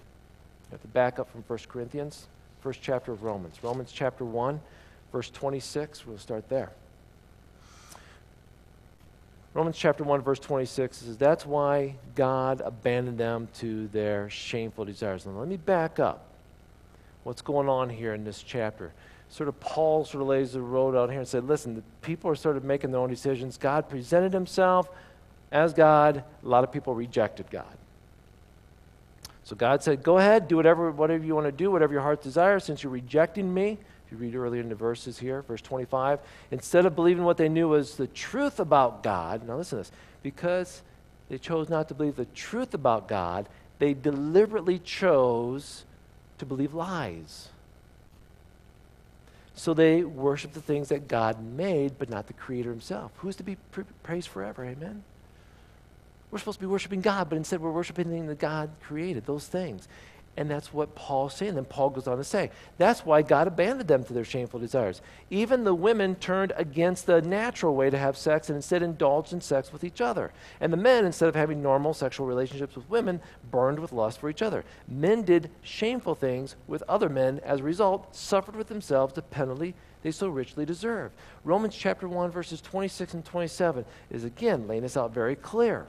[0.73, 2.27] have to back up from 1 Corinthians,
[2.61, 3.63] first chapter of Romans.
[3.63, 4.61] Romans chapter 1,
[5.13, 6.07] verse 26.
[6.07, 6.71] We'll start there.
[9.53, 15.27] Romans chapter 1, verse 26 says, That's why God abandoned them to their shameful desires.
[15.27, 16.25] Now, let me back up.
[17.25, 18.93] What's going on here in this chapter?
[19.31, 22.31] Sort of Paul sort of lays the road out here and said, Listen, the people
[22.31, 23.57] are sort of making their own decisions.
[23.57, 24.89] God presented himself
[25.53, 26.25] as God.
[26.45, 27.65] A lot of people rejected God.
[29.45, 32.23] So God said, Go ahead, do whatever, whatever you want to do, whatever your heart
[32.23, 33.79] desires, since you're rejecting me.
[34.05, 36.19] If you read earlier in the verses here, verse 25,
[36.51, 39.93] instead of believing what they knew was the truth about God, now listen to this,
[40.25, 40.83] because
[41.29, 45.85] they chose not to believe the truth about God, they deliberately chose
[46.39, 47.51] to believe lies.
[49.61, 53.13] So they worship the things that God made, but not the Creator Himself.
[53.17, 53.59] Who's to be
[54.03, 54.65] praised forever?
[54.65, 55.05] Amen?
[56.31, 59.87] We're supposed to be worshiping God, but instead we're worshiping the God created, those things.
[60.37, 61.57] And that's what Paul's saying.
[61.57, 65.03] Then Paul goes on to say, that's why God abandoned them to their shameful desires.
[65.29, 69.41] Even the women turned against the natural way to have sex and instead indulged in
[69.41, 70.33] sex with each other.
[70.61, 74.31] And the men, instead of having normal sexual relationships with women, burned with lust for
[74.31, 74.65] each other.
[74.89, 79.75] Men did shameful things with other men, as a result, suffered with themselves the penalty
[80.03, 81.13] they so richly deserve.
[81.45, 85.87] Romans chapter 1, verses 26 and 27 is again laying this out very clear.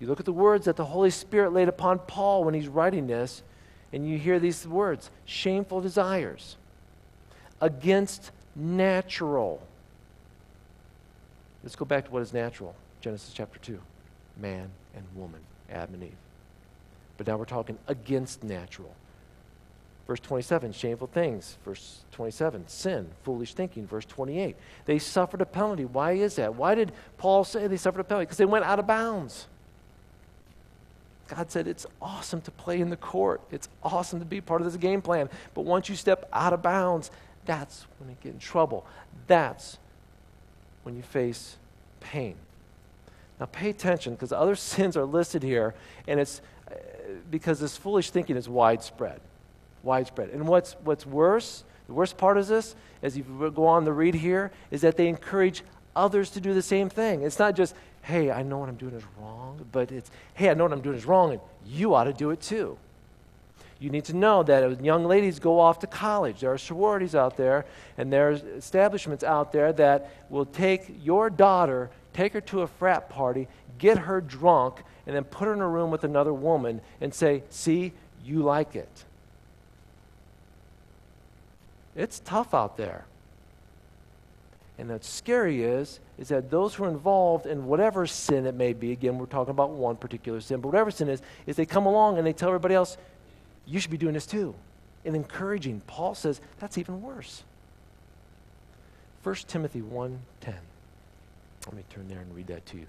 [0.00, 3.06] You look at the words that the Holy Spirit laid upon Paul when he's writing
[3.06, 3.42] this,
[3.92, 6.56] and you hear these words shameful desires,
[7.60, 9.62] against natural.
[11.64, 13.78] Let's go back to what is natural Genesis chapter 2
[14.40, 16.16] man and woman, Adam and Eve.
[17.16, 18.94] But now we're talking against natural.
[20.06, 21.58] Verse 27, shameful things.
[21.64, 23.86] Verse 27, sin, foolish thinking.
[23.86, 24.56] Verse 28,
[24.86, 25.84] they suffered a penalty.
[25.84, 26.54] Why is that?
[26.54, 28.26] Why did Paul say they suffered a penalty?
[28.26, 29.48] Because they went out of bounds.
[31.28, 33.42] God said it's awesome to play in the court.
[33.50, 35.28] It's awesome to be part of this game plan.
[35.54, 37.10] But once you step out of bounds,
[37.44, 38.86] that's when you get in trouble.
[39.26, 39.78] That's
[40.82, 41.56] when you face
[42.00, 42.34] pain.
[43.38, 45.74] Now, pay attention because other sins are listed here,
[46.06, 46.74] and it's uh,
[47.30, 49.20] because this foolish thinking is widespread.
[49.82, 50.30] Widespread.
[50.30, 54.14] And what's, what's worse, the worst part is this, as you go on to read
[54.14, 55.62] here, is that they encourage
[55.94, 57.22] others to do the same thing.
[57.22, 57.74] It's not just,
[58.08, 60.80] hey, I know what I'm doing is wrong, but it's, hey, I know what I'm
[60.80, 62.78] doing is wrong, and you ought to do it too.
[63.78, 66.40] You need to know that young ladies go off to college.
[66.40, 67.66] There are sororities out there,
[67.98, 73.10] and there's establishments out there that will take your daughter, take her to a frat
[73.10, 77.12] party, get her drunk, and then put her in a room with another woman and
[77.12, 77.92] say, see,
[78.24, 79.04] you like it.
[81.94, 83.04] It's tough out there.
[84.78, 88.72] And what's scary is, is that those who are involved in whatever sin it may
[88.72, 91.86] be, again, we're talking about one particular sin, but whatever sin is, is they come
[91.86, 92.96] along and they tell everybody else,
[93.66, 94.54] you should be doing this too.
[95.04, 95.82] And encouraging.
[95.86, 97.42] Paul says that's even worse.
[99.24, 100.18] 1 Timothy 1.10.
[101.66, 102.86] Let me turn there and read that to you.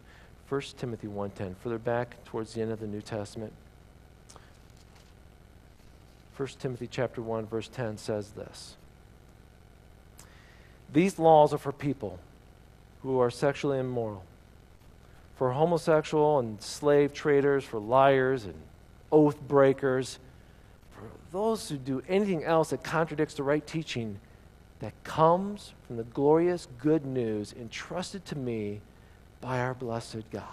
[0.47, 3.54] 1 Timothy 1.10, further back towards the end of the New Testament.
[6.38, 8.75] 1 Timothy chapter 1, verse 10 says this.
[10.93, 12.19] These laws are for people
[13.02, 14.23] who are sexually immoral,
[15.36, 18.56] for homosexual and slave traders, for liars and
[19.12, 20.19] oath breakers,
[20.91, 24.19] for those who do anything else that contradicts the right teaching
[24.80, 28.82] that comes from the glorious good news entrusted to me
[29.41, 30.43] by our blessed God.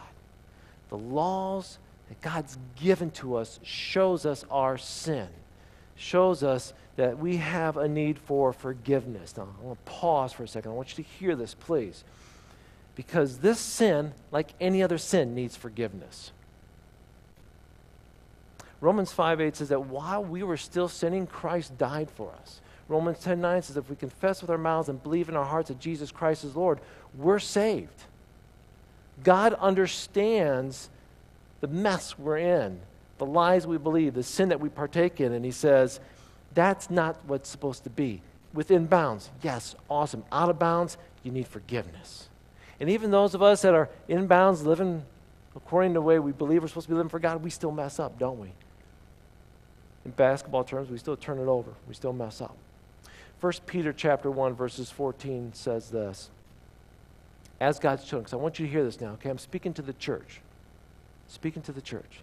[0.88, 5.28] The laws that God's given to us shows us our sin,
[5.96, 9.36] shows us that we have a need for forgiveness.
[9.36, 10.70] Now, I want to pause for a second.
[10.70, 12.04] I want you to hear this, please.
[12.94, 16.32] Because this sin, like any other sin, needs forgiveness.
[18.80, 22.60] Romans 5 8 says that while we were still sinning, Christ died for us.
[22.88, 25.68] Romans 10 9 says if we confess with our mouths and believe in our hearts
[25.68, 26.80] that Jesus Christ is Lord,
[27.16, 28.04] we're saved.
[29.24, 30.90] God understands
[31.60, 32.80] the mess we're in,
[33.18, 36.00] the lies we believe, the sin that we partake in, and He says,
[36.56, 38.22] that's not what's supposed to be.
[38.54, 40.24] Within bounds, yes, awesome.
[40.32, 42.30] Out of bounds, you need forgiveness.
[42.80, 45.04] And even those of us that are in bounds, living
[45.54, 47.70] according to the way we believe we're supposed to be living for God, we still
[47.70, 48.52] mess up, don't we?
[50.06, 51.72] In basketball terms, we still turn it over.
[51.86, 52.56] We still mess up.
[53.40, 56.30] 1 Peter chapter 1, verses 14 says this.
[57.60, 59.28] as God's children, I want you to hear this now, okay?
[59.28, 60.40] I'm speaking to the church.
[61.28, 62.22] Speaking to the church.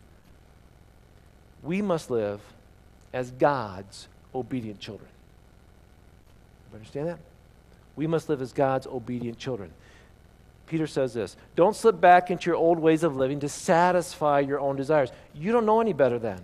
[1.61, 2.41] We must live
[3.13, 5.09] as God's obedient children.
[6.71, 7.19] You understand that?
[7.95, 9.71] We must live as God's obedient children.
[10.67, 14.59] Peter says this Don't slip back into your old ways of living to satisfy your
[14.59, 15.11] own desires.
[15.33, 16.41] You don't know any better then.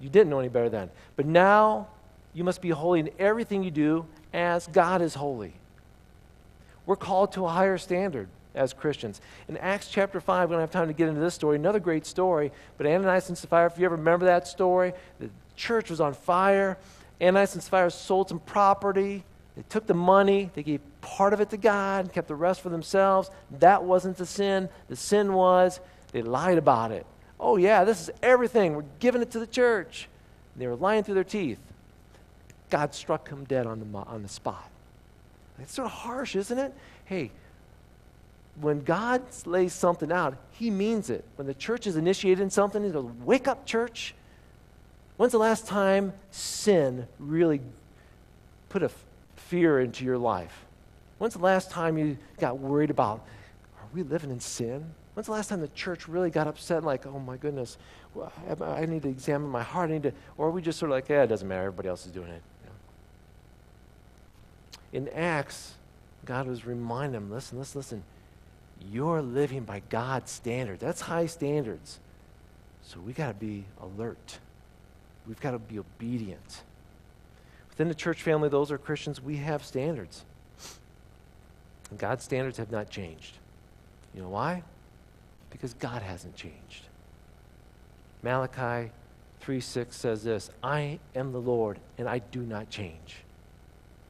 [0.00, 0.90] You didn't know any better then.
[1.16, 1.88] But now
[2.32, 5.52] you must be holy in everything you do as God is holy.
[6.86, 9.20] We're called to a higher standard as Christians.
[9.48, 12.06] In Acts chapter 5, we don't have time to get into this story, another great
[12.06, 16.14] story, but Ananias and Sapphira, if you ever remember that story, the church was on
[16.14, 16.78] fire.
[17.20, 19.24] Ananias and Sapphira sold some property.
[19.56, 22.60] They took the money, they gave part of it to God, and kept the rest
[22.60, 23.30] for themselves.
[23.58, 24.68] That wasn't the sin.
[24.88, 25.80] The sin was
[26.12, 27.06] they lied about it.
[27.38, 28.74] Oh, yeah, this is everything.
[28.74, 30.08] We're giving it to the church.
[30.54, 31.58] And they were lying through their teeth.
[32.68, 34.68] God struck him dead on the, on the spot.
[35.58, 36.72] It's sort of harsh, isn't it?
[37.04, 37.30] Hey,
[38.60, 41.24] when God lays something out, he means it.
[41.36, 44.14] When the church is initiated in something, he goes, Wake up, church.
[45.20, 47.60] When's the last time sin really
[48.70, 48.90] put a
[49.36, 50.64] fear into your life?
[51.18, 53.26] When's the last time you got worried about,
[53.78, 54.94] are we living in sin?
[55.12, 57.76] When's the last time the church really got upset, like, oh my goodness,
[58.14, 60.90] well, I need to examine my heart, I need to, or are we just sort
[60.90, 62.42] of like, yeah, it doesn't matter, everybody else is doing it.
[64.94, 65.74] In Acts,
[66.24, 68.02] God was reminding them, listen, listen, listen,
[68.90, 70.80] you're living by God's standards.
[70.80, 72.00] That's high standards.
[72.84, 74.38] So we got to be alert.
[75.26, 76.62] We've got to be obedient.
[77.70, 80.24] Within the church family, those are Christians, we have standards.
[81.90, 83.38] And God's standards have not changed.
[84.14, 84.62] You know why?
[85.50, 86.86] Because God hasn't changed.
[88.22, 88.90] Malachi
[89.40, 93.16] 3 6 says this I am the Lord, and I do not change.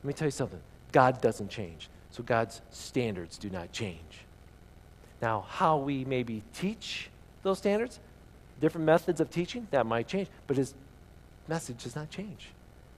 [0.02, 0.60] Let me tell you something
[0.92, 1.88] God doesn't change.
[2.10, 4.24] So God's standards do not change.
[5.22, 7.08] Now, how we maybe teach
[7.42, 8.00] those standards,
[8.60, 10.74] different methods of teaching, that might change, but his
[11.50, 12.48] message does not change.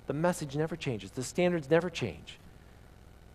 [0.06, 2.38] The message never changes, the standards never change.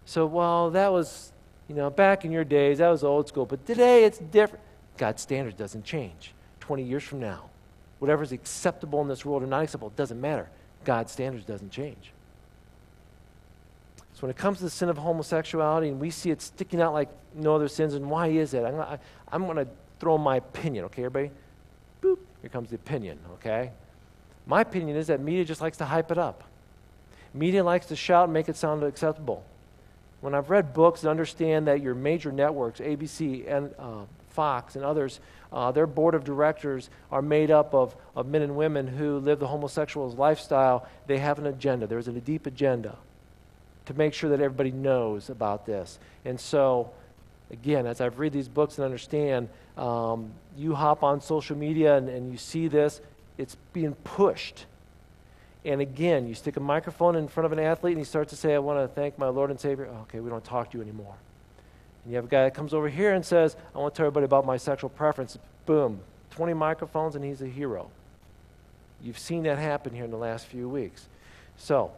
[0.06, 1.34] So, while that was,
[1.68, 4.64] you know, back in your days, that was old school, but today it's different.
[4.98, 6.34] God's standard doesn't change.
[6.62, 7.50] 20 years from now,
[8.00, 10.50] whatever's acceptable in this world or not acceptable, doesn't matter.
[10.86, 12.14] God's standards doesn't change.
[14.14, 16.94] So when it comes to the sin of homosexuality and we see it sticking out
[16.94, 18.64] like no other sins, and why is it?
[18.64, 19.00] I'm,
[19.32, 19.68] I'm going to
[20.00, 21.32] throw my opinion, okay, everybody?
[22.02, 23.72] Boop, here comes the opinion, okay?
[24.48, 26.46] My opinion is that media just likes to hype it up.
[27.34, 29.44] Media likes to shout and make it sound acceptable.
[30.22, 34.86] When I've read books and understand that your major networks, ABC and uh, Fox and
[34.86, 35.20] others,
[35.52, 39.40] uh, their board of directors are made up of, of men and women who live
[39.40, 41.86] the homosexual lifestyle, they have an agenda.
[41.86, 42.96] There's a deep agenda
[43.86, 46.00] to make sure that everybody knows about this.
[46.26, 46.92] And so,
[47.52, 52.10] again, as I've read these books and understand, um, you hop on social media and,
[52.10, 53.02] and you see this,
[53.38, 54.66] it's being pushed.
[55.66, 58.36] And again, you stick a microphone in front of an athlete and he starts to
[58.36, 59.88] say, I want to thank my Lord and Savior.
[60.04, 61.16] Okay, we don't talk to you anymore.
[62.04, 64.06] And you have a guy that comes over here and says, I want to tell
[64.06, 65.38] everybody about my sexual preference.
[65.66, 66.00] Boom,
[66.32, 67.90] 20 microphones and he's a hero.
[69.02, 71.08] You've seen that happen here in the last few weeks.
[71.58, 71.92] So,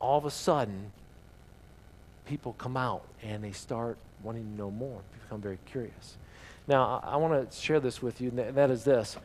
[0.00, 0.92] all of a sudden,
[2.26, 5.00] people come out and they start wanting to know more.
[5.12, 6.16] They become very curious.
[6.66, 9.16] Now, I, I want to share this with you, and that is this.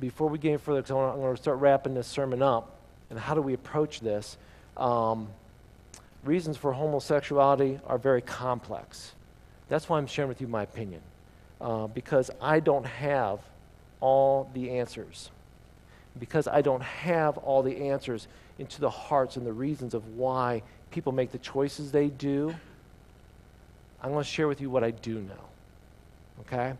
[0.00, 2.76] Before we get any further, because I'm going to start wrapping this sermon up,
[3.10, 4.36] and how do we approach this?
[4.76, 5.28] Um,
[6.24, 9.12] reasons for homosexuality are very complex.
[9.68, 11.00] That's why I'm sharing with you my opinion,
[11.60, 13.40] uh, because I don't have
[14.00, 15.30] all the answers.
[16.18, 18.28] Because I don't have all the answers,
[18.58, 22.54] into the hearts and the reasons of why people make the choices they do,
[24.02, 25.44] I'm going to share with you what I do know.
[26.40, 26.74] Okay?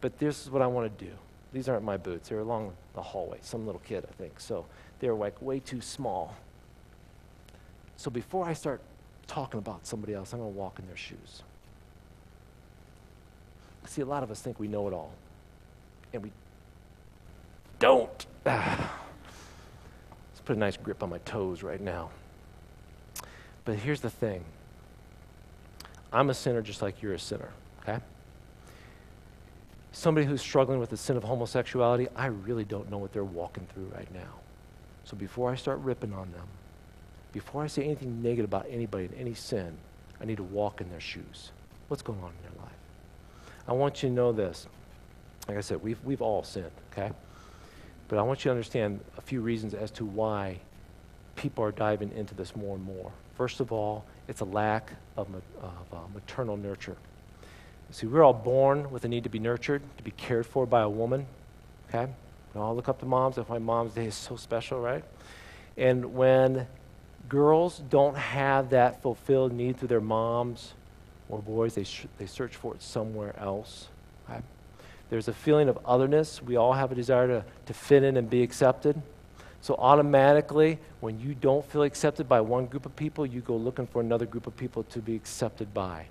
[0.00, 1.12] But this is what I want to do.
[1.54, 2.28] These aren't my boots.
[2.28, 3.38] They're along the hallway.
[3.40, 4.40] Some little kid, I think.
[4.40, 4.66] So
[4.98, 6.34] they're like way too small.
[7.96, 8.80] So before I start
[9.28, 11.44] talking about somebody else, I'm going to walk in their shoes.
[13.86, 15.12] See, a lot of us think we know it all.
[16.12, 16.32] And we
[17.78, 18.26] don't.
[18.44, 18.80] Let's
[20.44, 22.10] put a nice grip on my toes right now.
[23.64, 24.44] But here's the thing
[26.12, 27.50] I'm a sinner just like you're a sinner,
[27.82, 28.00] okay?
[29.94, 33.64] Somebody who's struggling with the sin of homosexuality, I really don't know what they're walking
[33.72, 34.40] through right now.
[35.04, 36.48] So before I start ripping on them,
[37.32, 39.76] before I say anything negative about anybody in any sin,
[40.20, 41.52] I need to walk in their shoes.
[41.86, 42.74] What's going on in their life?
[43.68, 44.66] I want you to know this.
[45.46, 47.12] Like I said, we've, we've all sinned, okay?
[48.08, 50.58] But I want you to understand a few reasons as to why
[51.36, 53.12] people are diving into this more and more.
[53.36, 55.28] First of all, it's a lack of,
[55.62, 56.96] of uh, maternal nurture.
[57.94, 60.80] See, we're all born with a need to be nurtured, to be cared for by
[60.80, 61.26] a woman.
[61.88, 62.12] Okay?
[62.52, 63.36] We all look up to moms.
[63.36, 65.04] That's why Mom's Day is so special, right?
[65.76, 66.66] And when
[67.28, 70.74] girls don't have that fulfilled need through their moms
[71.28, 73.86] or boys, they, sh- they search for it somewhere else.
[74.28, 74.40] Okay?
[75.08, 76.42] There's a feeling of otherness.
[76.42, 79.00] We all have a desire to, to fit in and be accepted.
[79.60, 83.86] So, automatically, when you don't feel accepted by one group of people, you go looking
[83.86, 86.08] for another group of people to be accepted by.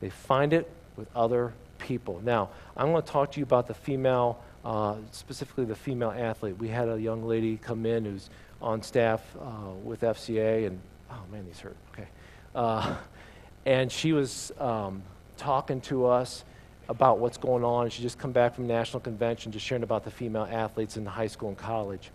[0.00, 2.20] They find it with other people.
[2.24, 6.58] Now, I'm going to talk to you about the female, uh, specifically the female athlete.
[6.58, 8.30] We had a young lady come in who's
[8.60, 10.80] on staff uh, with FCA, and
[11.10, 11.76] oh man, these hurt.
[11.92, 12.08] Okay.
[12.54, 12.96] Uh,
[13.66, 15.02] and she was um,
[15.36, 16.44] talking to us
[16.88, 17.90] about what's going on.
[17.90, 21.26] She just come back from national convention, just sharing about the female athletes in high
[21.26, 22.10] school and college.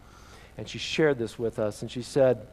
[0.57, 2.45] And she shared this with us, and she said,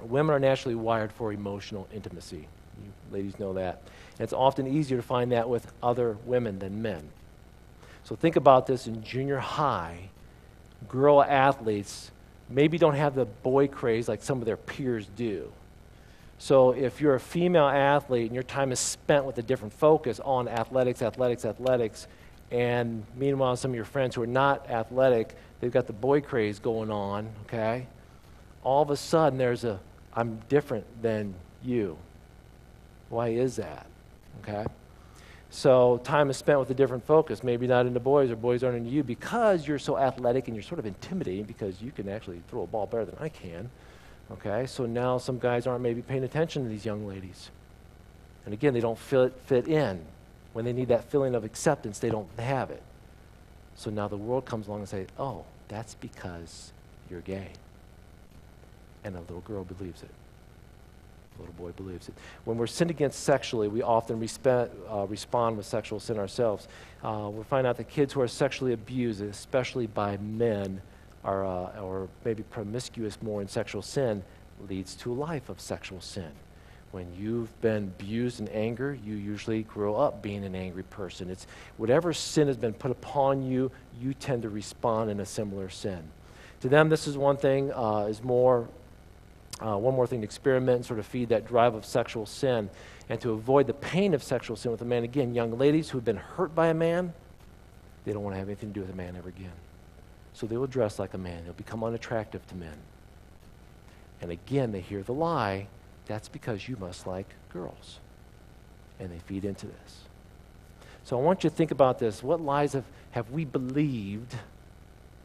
[0.00, 2.46] Women are naturally wired for emotional intimacy.
[2.80, 3.82] You ladies know that.
[4.18, 7.08] It's often easier to find that with other women than men.
[8.04, 10.10] So think about this in junior high,
[10.88, 12.10] girl athletes
[12.48, 15.52] maybe don't have the boy craze like some of their peers do.
[16.38, 20.20] So if you're a female athlete and your time is spent with a different focus
[20.20, 22.06] on athletics, athletics, athletics,
[22.50, 26.58] and meanwhile some of your friends who are not athletic, they've got the boy craze
[26.58, 27.86] going on, okay?
[28.62, 29.80] All of a sudden there's a
[30.14, 31.98] I'm different than you.
[33.08, 33.86] Why is that?
[34.48, 34.64] Okay?
[35.50, 38.76] So time is spent with a different focus, maybe not into boys or boys aren't
[38.76, 42.42] into you because you're so athletic and you're sort of intimidating because you can actually
[42.48, 43.70] throw a ball better than I can.
[44.32, 44.66] Okay?
[44.66, 47.50] So now some guys aren't maybe paying attention to these young ladies.
[48.44, 50.04] And again, they don't fit, fit in.
[50.52, 52.82] When they need that feeling of acceptance, they don't have it.
[53.74, 56.72] So now the world comes along and says, oh, that's because
[57.10, 57.48] you're gay.
[59.04, 60.10] And a little girl believes it.
[61.38, 62.14] Little boy believes it.
[62.44, 66.68] When we're sinned against sexually, we often respe- uh, respond with sexual sin ourselves.
[67.02, 70.80] Uh, we find out that kids who are sexually abused, especially by men,
[71.24, 74.22] are, uh, or maybe promiscuous more in sexual sin,
[74.68, 76.30] leads to a life of sexual sin.
[76.90, 81.28] When you've been abused in anger, you usually grow up being an angry person.
[81.28, 83.70] It's whatever sin has been put upon you,
[84.00, 86.02] you tend to respond in a similar sin.
[86.60, 88.68] To them, this is one thing, uh, is more
[89.60, 92.70] uh, one more thing to experiment and sort of feed that drive of sexual sin
[93.08, 95.04] and to avoid the pain of sexual sin with a man.
[95.04, 97.12] Again, young ladies who have been hurt by a man,
[98.04, 99.52] they don't want to have anything to do with a man ever again.
[100.32, 101.44] So they will dress like a man.
[101.44, 102.76] They'll become unattractive to men.
[104.20, 105.68] And again, they hear the lie
[106.08, 108.00] that's because you must like girls.
[108.98, 109.98] And they feed into this.
[111.04, 112.22] So I want you to think about this.
[112.22, 114.34] What lies have, have we believed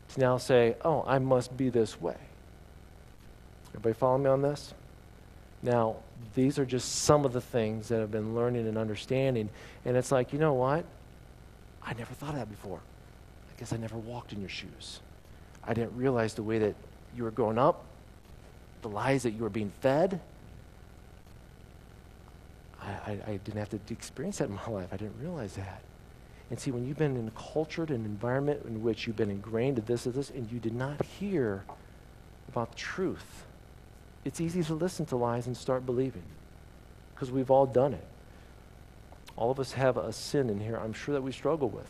[0.10, 2.18] to now say, oh, I must be this way?
[3.74, 4.74] Everybody follow me on this?
[5.62, 5.96] Now,
[6.36, 9.50] these are just some of the things that I've been learning and understanding.
[9.86, 10.86] And it's like, you know what?
[11.82, 12.80] I never thought of that before.
[12.80, 15.00] I guess I never walked in your shoes.
[15.64, 16.76] I didn't realize the way that
[17.16, 17.84] you were growing up,
[18.82, 20.20] the lies that you were being fed.
[22.82, 24.90] I, I, I didn't have to experience that in my life.
[24.92, 25.82] I didn't realize that.
[26.50, 29.78] And see, when you've been in a cultured an environment in which you've been ingrained
[29.78, 31.64] to this or this, and you did not hear
[32.50, 33.46] about truth,
[34.26, 36.24] it's easy to listen to lies and start believing
[37.14, 38.06] because we've all done it.
[39.36, 41.90] All of us have a sin in here I'm sure that we struggle with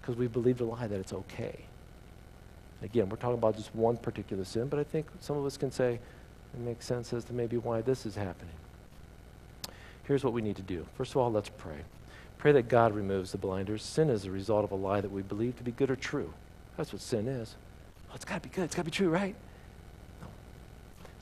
[0.00, 1.64] because we believed a lie that it's okay.
[2.82, 5.70] Again, we're talking about just one particular sin, but I think some of us can
[5.70, 8.54] say it makes sense as to maybe why this is happening.
[10.04, 10.84] Here's what we need to do.
[10.96, 11.78] First of all, let's pray.
[12.38, 13.84] Pray that God removes the blinders.
[13.84, 16.34] Sin is a result of a lie that we believe to be good or true.
[16.76, 17.54] That's what sin is.
[18.10, 18.64] Oh, it's got to be good.
[18.64, 19.36] It's got to be true, right?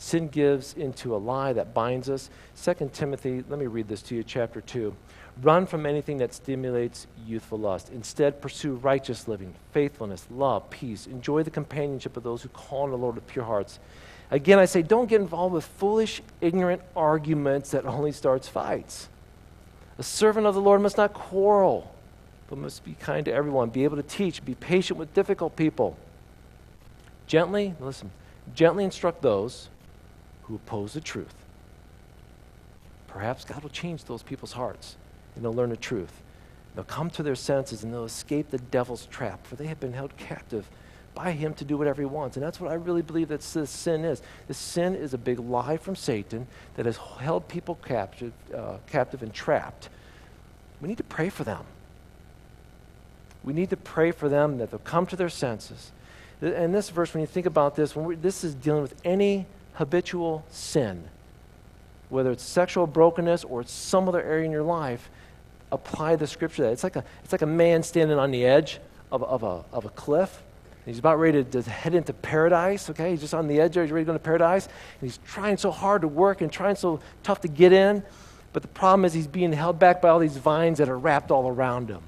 [0.00, 2.30] Sin gives into a lie that binds us.
[2.64, 4.96] 2 Timothy, let me read this to you, chapter 2.
[5.42, 7.90] Run from anything that stimulates youthful lust.
[7.90, 11.06] Instead, pursue righteous living, faithfulness, love, peace.
[11.06, 13.78] Enjoy the companionship of those who call on the Lord with pure hearts.
[14.30, 19.10] Again, I say, don't get involved with foolish, ignorant arguments that only starts fights.
[19.98, 21.94] A servant of the Lord must not quarrel,
[22.48, 25.98] but must be kind to everyone, be able to teach, be patient with difficult people.
[27.26, 28.10] Gently, listen,
[28.54, 29.68] gently instruct those
[30.50, 31.34] who oppose the truth.
[33.06, 34.96] Perhaps God will change those people's hearts
[35.34, 36.22] and they'll learn the truth.
[36.74, 39.92] They'll come to their senses and they'll escape the devil's trap, for they have been
[39.92, 40.68] held captive
[41.14, 42.36] by him to do whatever he wants.
[42.36, 44.22] And that's what I really believe that this sin is.
[44.48, 49.22] This sin is a big lie from Satan that has held people captive, uh, captive
[49.22, 49.88] and trapped.
[50.80, 51.64] We need to pray for them.
[53.42, 55.92] We need to pray for them that they'll come to their senses.
[56.40, 59.46] And this verse, when you think about this, when this is dealing with any
[59.80, 61.02] habitual sin,
[62.10, 65.08] whether it's sexual brokenness or it's some other area in your life,
[65.72, 66.72] apply the scripture that.
[66.72, 68.78] It's like a, it's like a man standing on the edge
[69.10, 70.42] of, of, a, of a cliff.
[70.84, 73.12] He's about ready to, to head into paradise, okay?
[73.12, 73.82] He's just on the edge there.
[73.82, 74.66] He's ready to go into paradise.
[74.66, 78.02] And he's trying so hard to work and trying so tough to get in.
[78.52, 81.30] But the problem is he's being held back by all these vines that are wrapped
[81.30, 82.02] all around him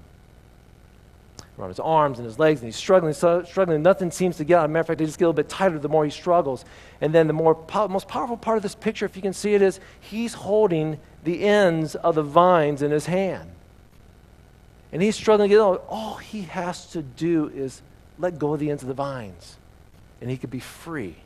[1.63, 3.83] around his arms and his legs, and he's struggling, struggling.
[3.83, 4.65] Nothing seems to get out.
[4.65, 6.11] As a matter of fact, they just get a little bit tighter the more he
[6.11, 6.65] struggles.
[7.01, 9.55] And then the more po- most powerful part of this picture, if you can see
[9.55, 13.51] it, is he's holding the ends of the vines in his hand.
[14.93, 15.85] And he's struggling to get out.
[15.89, 17.81] All he has to do is
[18.19, 19.57] let go of the ends of the vines,
[20.21, 21.17] and he could be free.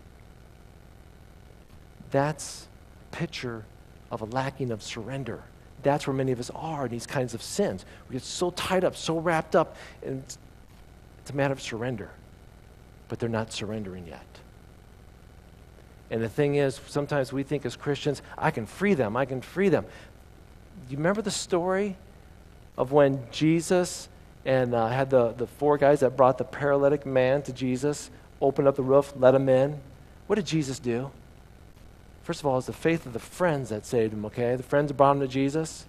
[2.10, 2.68] That's
[3.12, 3.64] a picture
[4.10, 5.42] of a lacking of surrender
[5.86, 7.84] that's where many of us are in these kinds of sins.
[8.08, 10.38] We get so tied up, so wrapped up, and it's,
[11.30, 12.10] a matter of surrender.
[13.08, 14.26] But they're not surrendering yet.
[16.10, 19.40] And the thing is, sometimes we think as Christians, I can free them, I can
[19.40, 19.86] free them.
[20.88, 21.96] You remember the story
[22.78, 24.08] of when Jesus
[24.44, 28.10] and uh, had the, the four guys that brought the paralytic man to Jesus,
[28.40, 29.80] opened up the roof, let him in?
[30.28, 31.10] What did Jesus do?
[32.26, 34.56] First of all, it's the faith of the friends that saved him, okay?
[34.56, 35.86] The friends brought him to Jesus.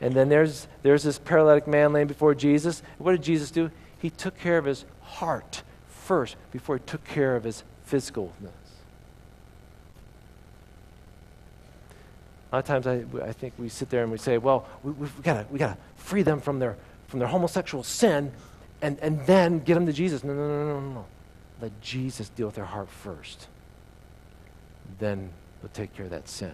[0.00, 2.80] And then there's, there's this paralytic man laying before Jesus.
[2.98, 3.68] What did Jesus do?
[4.00, 8.52] He took care of his heart first before he took care of his physicalness.
[12.52, 14.92] A lot of times I, I think we sit there and we say, well, we,
[14.92, 16.76] have got we got to free them from their,
[17.08, 18.30] from their homosexual sin
[18.80, 20.22] and, and then get them to Jesus.
[20.22, 21.06] No, no, no, no, no.
[21.60, 23.48] Let Jesus deal with their heart first
[24.98, 25.30] then
[25.60, 26.52] he'll take care of that sin.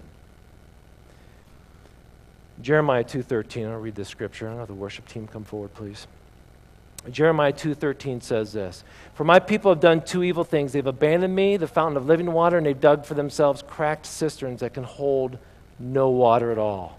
[2.61, 4.49] Jeremiah 2:13, I'll read this scripture.
[4.49, 6.07] I'll have the worship team come forward, please.
[7.11, 8.83] Jeremiah 2:13 says this,
[9.15, 10.73] "For my people have done two evil things.
[10.73, 14.61] They've abandoned me, the fountain of living water, and they've dug for themselves cracked cisterns
[14.61, 15.39] that can hold
[15.79, 16.99] no water at all."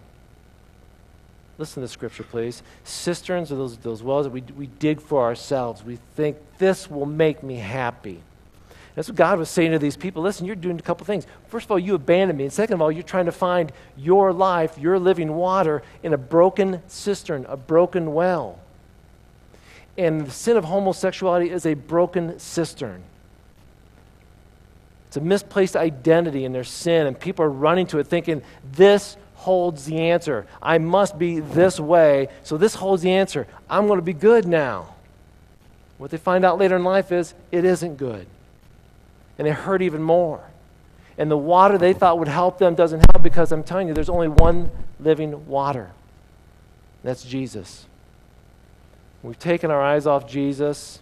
[1.57, 2.63] Listen to the scripture, please.
[2.85, 5.83] Cisterns are those, those wells that we, we dig for ourselves.
[5.83, 8.21] We think this will make me happy.
[8.95, 10.23] That's what God was saying to these people.
[10.23, 11.27] Listen, you're doing a couple things.
[11.47, 12.45] First of all, you abandoned me.
[12.45, 16.17] And second of all, you're trying to find your life, your living water in a
[16.17, 18.59] broken cistern, a broken well.
[19.97, 23.03] And the sin of homosexuality is a broken cistern.
[25.07, 29.17] It's a misplaced identity in their sin, and people are running to it thinking, this
[29.35, 30.45] holds the answer.
[30.61, 33.47] I must be this way, so this holds the answer.
[33.69, 34.95] I'm going to be good now.
[35.97, 38.27] What they find out later in life is it isn't good
[39.39, 40.43] and they hurt even more.
[41.17, 44.09] And the water they thought would help them doesn't help because I'm telling you, there's
[44.09, 44.69] only one
[44.99, 45.91] living water.
[47.03, 47.87] That's Jesus.
[49.23, 50.99] We've taken our eyes off Jesus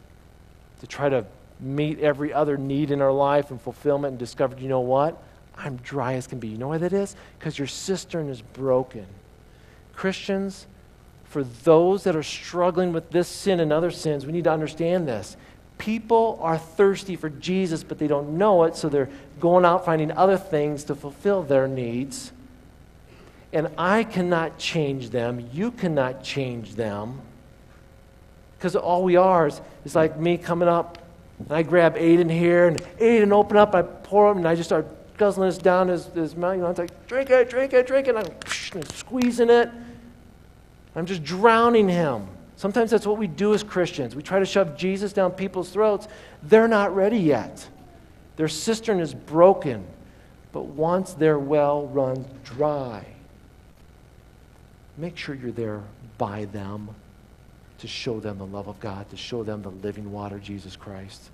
[0.80, 1.26] to try to
[1.60, 5.22] meet every other need in our life and fulfillment and discovered, you know what?
[5.58, 6.48] I'm dry as can be.
[6.50, 7.16] You know why that is?
[7.40, 9.08] Because your cistern is broken.
[9.96, 10.68] Christians,
[11.26, 15.08] for those that are struggling with this sin and other sins, we need to understand
[15.08, 15.36] this.
[15.78, 19.10] People are thirsty for Jesus, but they don't know it, so they're
[19.40, 22.32] going out finding other things to fulfill their needs.
[23.54, 25.50] And I cannot change them.
[25.54, 27.22] You cannot change them.
[28.58, 30.98] Because all we are is, is like me coming up,
[31.40, 34.70] and I grab Aiden here, and Aiden open up, I pour him, and I just
[34.70, 36.56] start guzzling this down his, his mouth.
[36.56, 38.16] You know, it's like, drink it, drink it, drink it.
[38.16, 39.70] And I'm squeezing it.
[40.96, 42.28] I'm just drowning him.
[42.58, 44.16] Sometimes that's what we do as Christians.
[44.16, 46.08] We try to shove Jesus down people's throats.
[46.42, 47.68] They're not ready yet.
[48.36, 49.86] Their cistern is broken,
[50.52, 53.06] but once their well runs dry,
[54.98, 55.84] make sure you're there
[56.18, 56.90] by them
[57.78, 61.30] to show them the love of God, to show them the living water, Jesus Christ.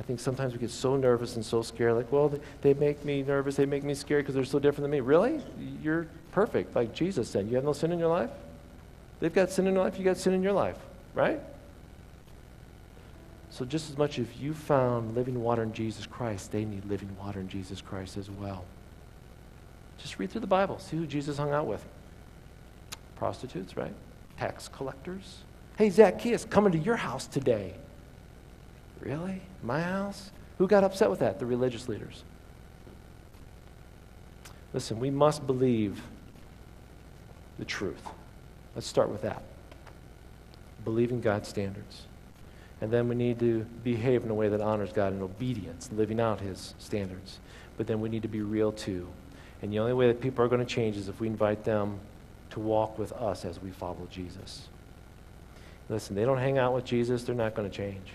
[0.00, 2.32] I think sometimes we get so nervous and so scared, like, well,
[2.62, 4.98] they make me nervous, they make me scared because they're so different than me.
[4.98, 5.40] Really?
[5.80, 7.46] You're perfect, like Jesus said.
[7.48, 8.30] You have no sin in your life?
[9.22, 10.76] They've got sin in their life, you got sin in your life,
[11.14, 11.38] right?
[13.50, 17.16] So, just as much if you found living water in Jesus Christ, they need living
[17.16, 18.64] water in Jesus Christ as well.
[19.98, 21.84] Just read through the Bible, see who Jesus hung out with.
[23.14, 23.94] Prostitutes, right?
[24.38, 25.44] Tax collectors.
[25.78, 27.74] Hey, Zacchaeus, coming to your house today.
[28.98, 29.40] Really?
[29.62, 30.32] My house?
[30.58, 31.38] Who got upset with that?
[31.38, 32.24] The religious leaders.
[34.74, 36.02] Listen, we must believe
[37.60, 38.02] the truth.
[38.74, 39.42] Let's start with that.
[40.84, 42.02] Believing God's standards.
[42.80, 46.18] And then we need to behave in a way that honors God in obedience, living
[46.18, 47.38] out His standards.
[47.76, 49.06] But then we need to be real too.
[49.62, 52.00] And the only way that people are going to change is if we invite them
[52.50, 54.68] to walk with us as we follow Jesus.
[55.88, 58.08] Listen, they don't hang out with Jesus, they're not going to change.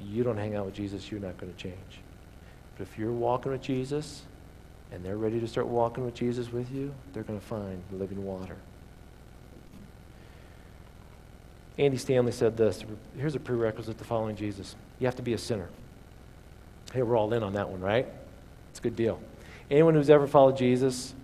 [0.00, 2.00] You don't hang out with Jesus, you're not going to change.
[2.76, 4.22] But if you're walking with Jesus
[4.90, 8.24] and they're ready to start walking with Jesus with you, they're going to find living
[8.24, 8.56] water.
[11.78, 12.84] Andy Stanley said this
[13.16, 15.68] here's a prerequisite to following Jesus you have to be a sinner.
[16.92, 18.06] Hey, we're all in on that one, right?
[18.70, 19.20] It's a good deal.
[19.70, 21.14] Anyone who's ever followed Jesus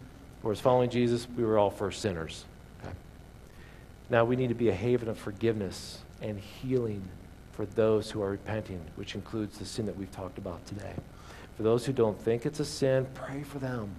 [0.43, 2.45] or is following Jesus, we were all first sinners.
[2.83, 2.93] Okay?
[4.11, 7.03] Now we need to be a haven of forgiveness and healing
[7.53, 10.95] for those who are repenting, which includes the sin that we've talked about today.
[11.57, 13.91] For those who don't think it's a sin, pray for them.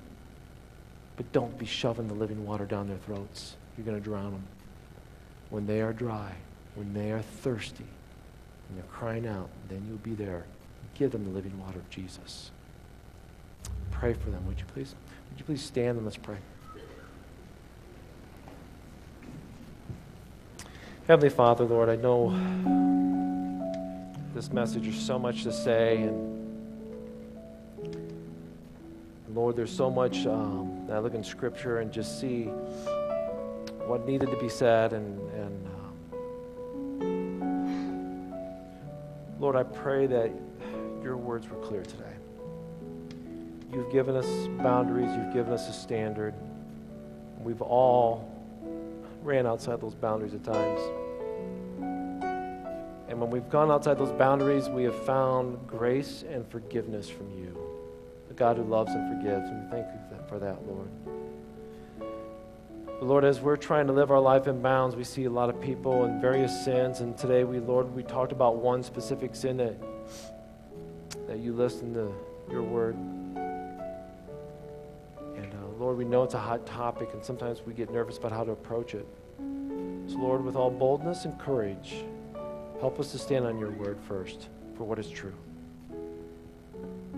[1.15, 3.55] But don't be shoving the living water down their throats.
[3.77, 4.43] You're going to drown them.
[5.49, 6.31] When they are dry,
[6.75, 7.85] when they are thirsty,
[8.67, 10.45] and they're crying out, then you'll be there.
[10.93, 12.51] Give them the living water of Jesus.
[13.91, 14.95] Pray for them, would you please?
[15.29, 16.37] Would you please stand and let's pray?
[21.07, 22.29] Heavenly Father, Lord, I know
[24.35, 26.37] this message is so much to say, and
[29.33, 32.49] Lord, there's so much um, I look in Scripture and just see
[33.89, 35.67] what needed to be said, and, and
[37.01, 37.49] um,
[39.39, 40.29] Lord, I pray that
[41.01, 42.13] your words were clear today.
[43.73, 44.27] You've given us
[44.61, 46.35] boundaries, you've given us a standard.
[47.39, 48.31] We've all
[49.23, 50.81] ran outside those boundaries at times.
[53.07, 57.57] And when we've gone outside those boundaries, we have found grace and forgiveness from you,
[58.27, 59.49] the God who loves and forgives.
[59.49, 60.89] And we thank you for that, Lord.
[62.99, 65.49] But Lord, as we're trying to live our life in bounds, we see a lot
[65.49, 66.99] of people in various sins.
[66.99, 69.75] And today, we, Lord, we talked about one specific sin that,
[71.27, 72.13] that you list to
[72.51, 72.95] your word.
[72.95, 73.37] And
[75.53, 78.43] uh, Lord, we know it's a hot topic, and sometimes we get nervous about how
[78.43, 79.07] to approach it.
[79.37, 82.03] So, Lord, with all boldness and courage,
[82.79, 84.47] Help us to stand on your word first
[84.77, 85.33] for what is true.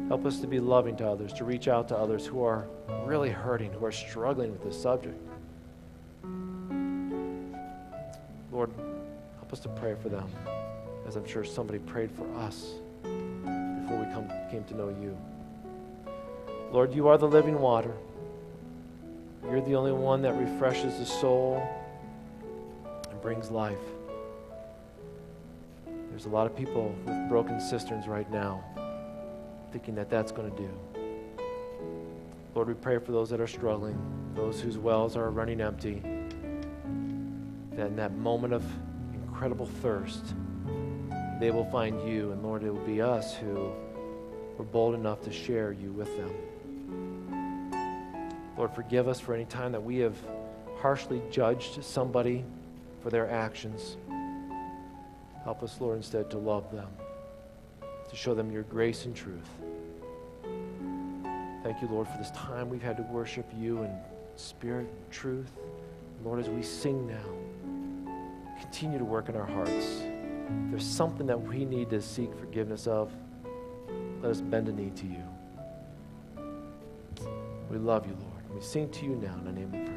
[0.08, 2.68] Help us to be loving to others, to reach out to others who are
[3.06, 5.16] really hurting, who are struggling with this subject.
[8.52, 8.70] Lord,
[9.38, 10.30] help us to pray for them,
[11.08, 15.18] as I'm sure somebody prayed for us before we come, came to know you.
[16.72, 17.94] Lord, you are the living water.
[19.44, 21.62] You're the only one that refreshes the soul
[23.10, 23.78] and brings life.
[26.10, 28.64] There's a lot of people with broken cisterns right now
[29.72, 30.70] thinking that that's going to do.
[32.54, 33.98] Lord, we pray for those that are struggling,
[34.36, 36.02] those whose wells are running empty,
[37.76, 38.64] that in that moment of
[39.14, 40.34] incredible thirst,
[41.40, 42.32] they will find you.
[42.32, 43.72] And Lord, it will be us who
[44.58, 46.32] were bold enough to share you with them.
[48.58, 50.16] Lord, forgive us for any time that we have
[50.80, 52.44] harshly judged somebody
[53.02, 53.98] for their actions.
[55.44, 56.90] Help us, Lord, instead to love them,
[58.10, 59.50] to show them your grace and truth.
[61.64, 63.96] Thank you, Lord, for this time we've had to worship you in
[64.36, 65.52] spirit and truth.
[66.24, 67.16] Lord, as we sing now,
[68.72, 70.02] continue to work in our hearts.
[70.02, 73.12] If there's something that we need to seek forgiveness of,
[74.22, 75.24] let us bend a knee to you.
[77.70, 78.56] We love you, Lord.
[78.56, 79.91] We sing to you now in the name of.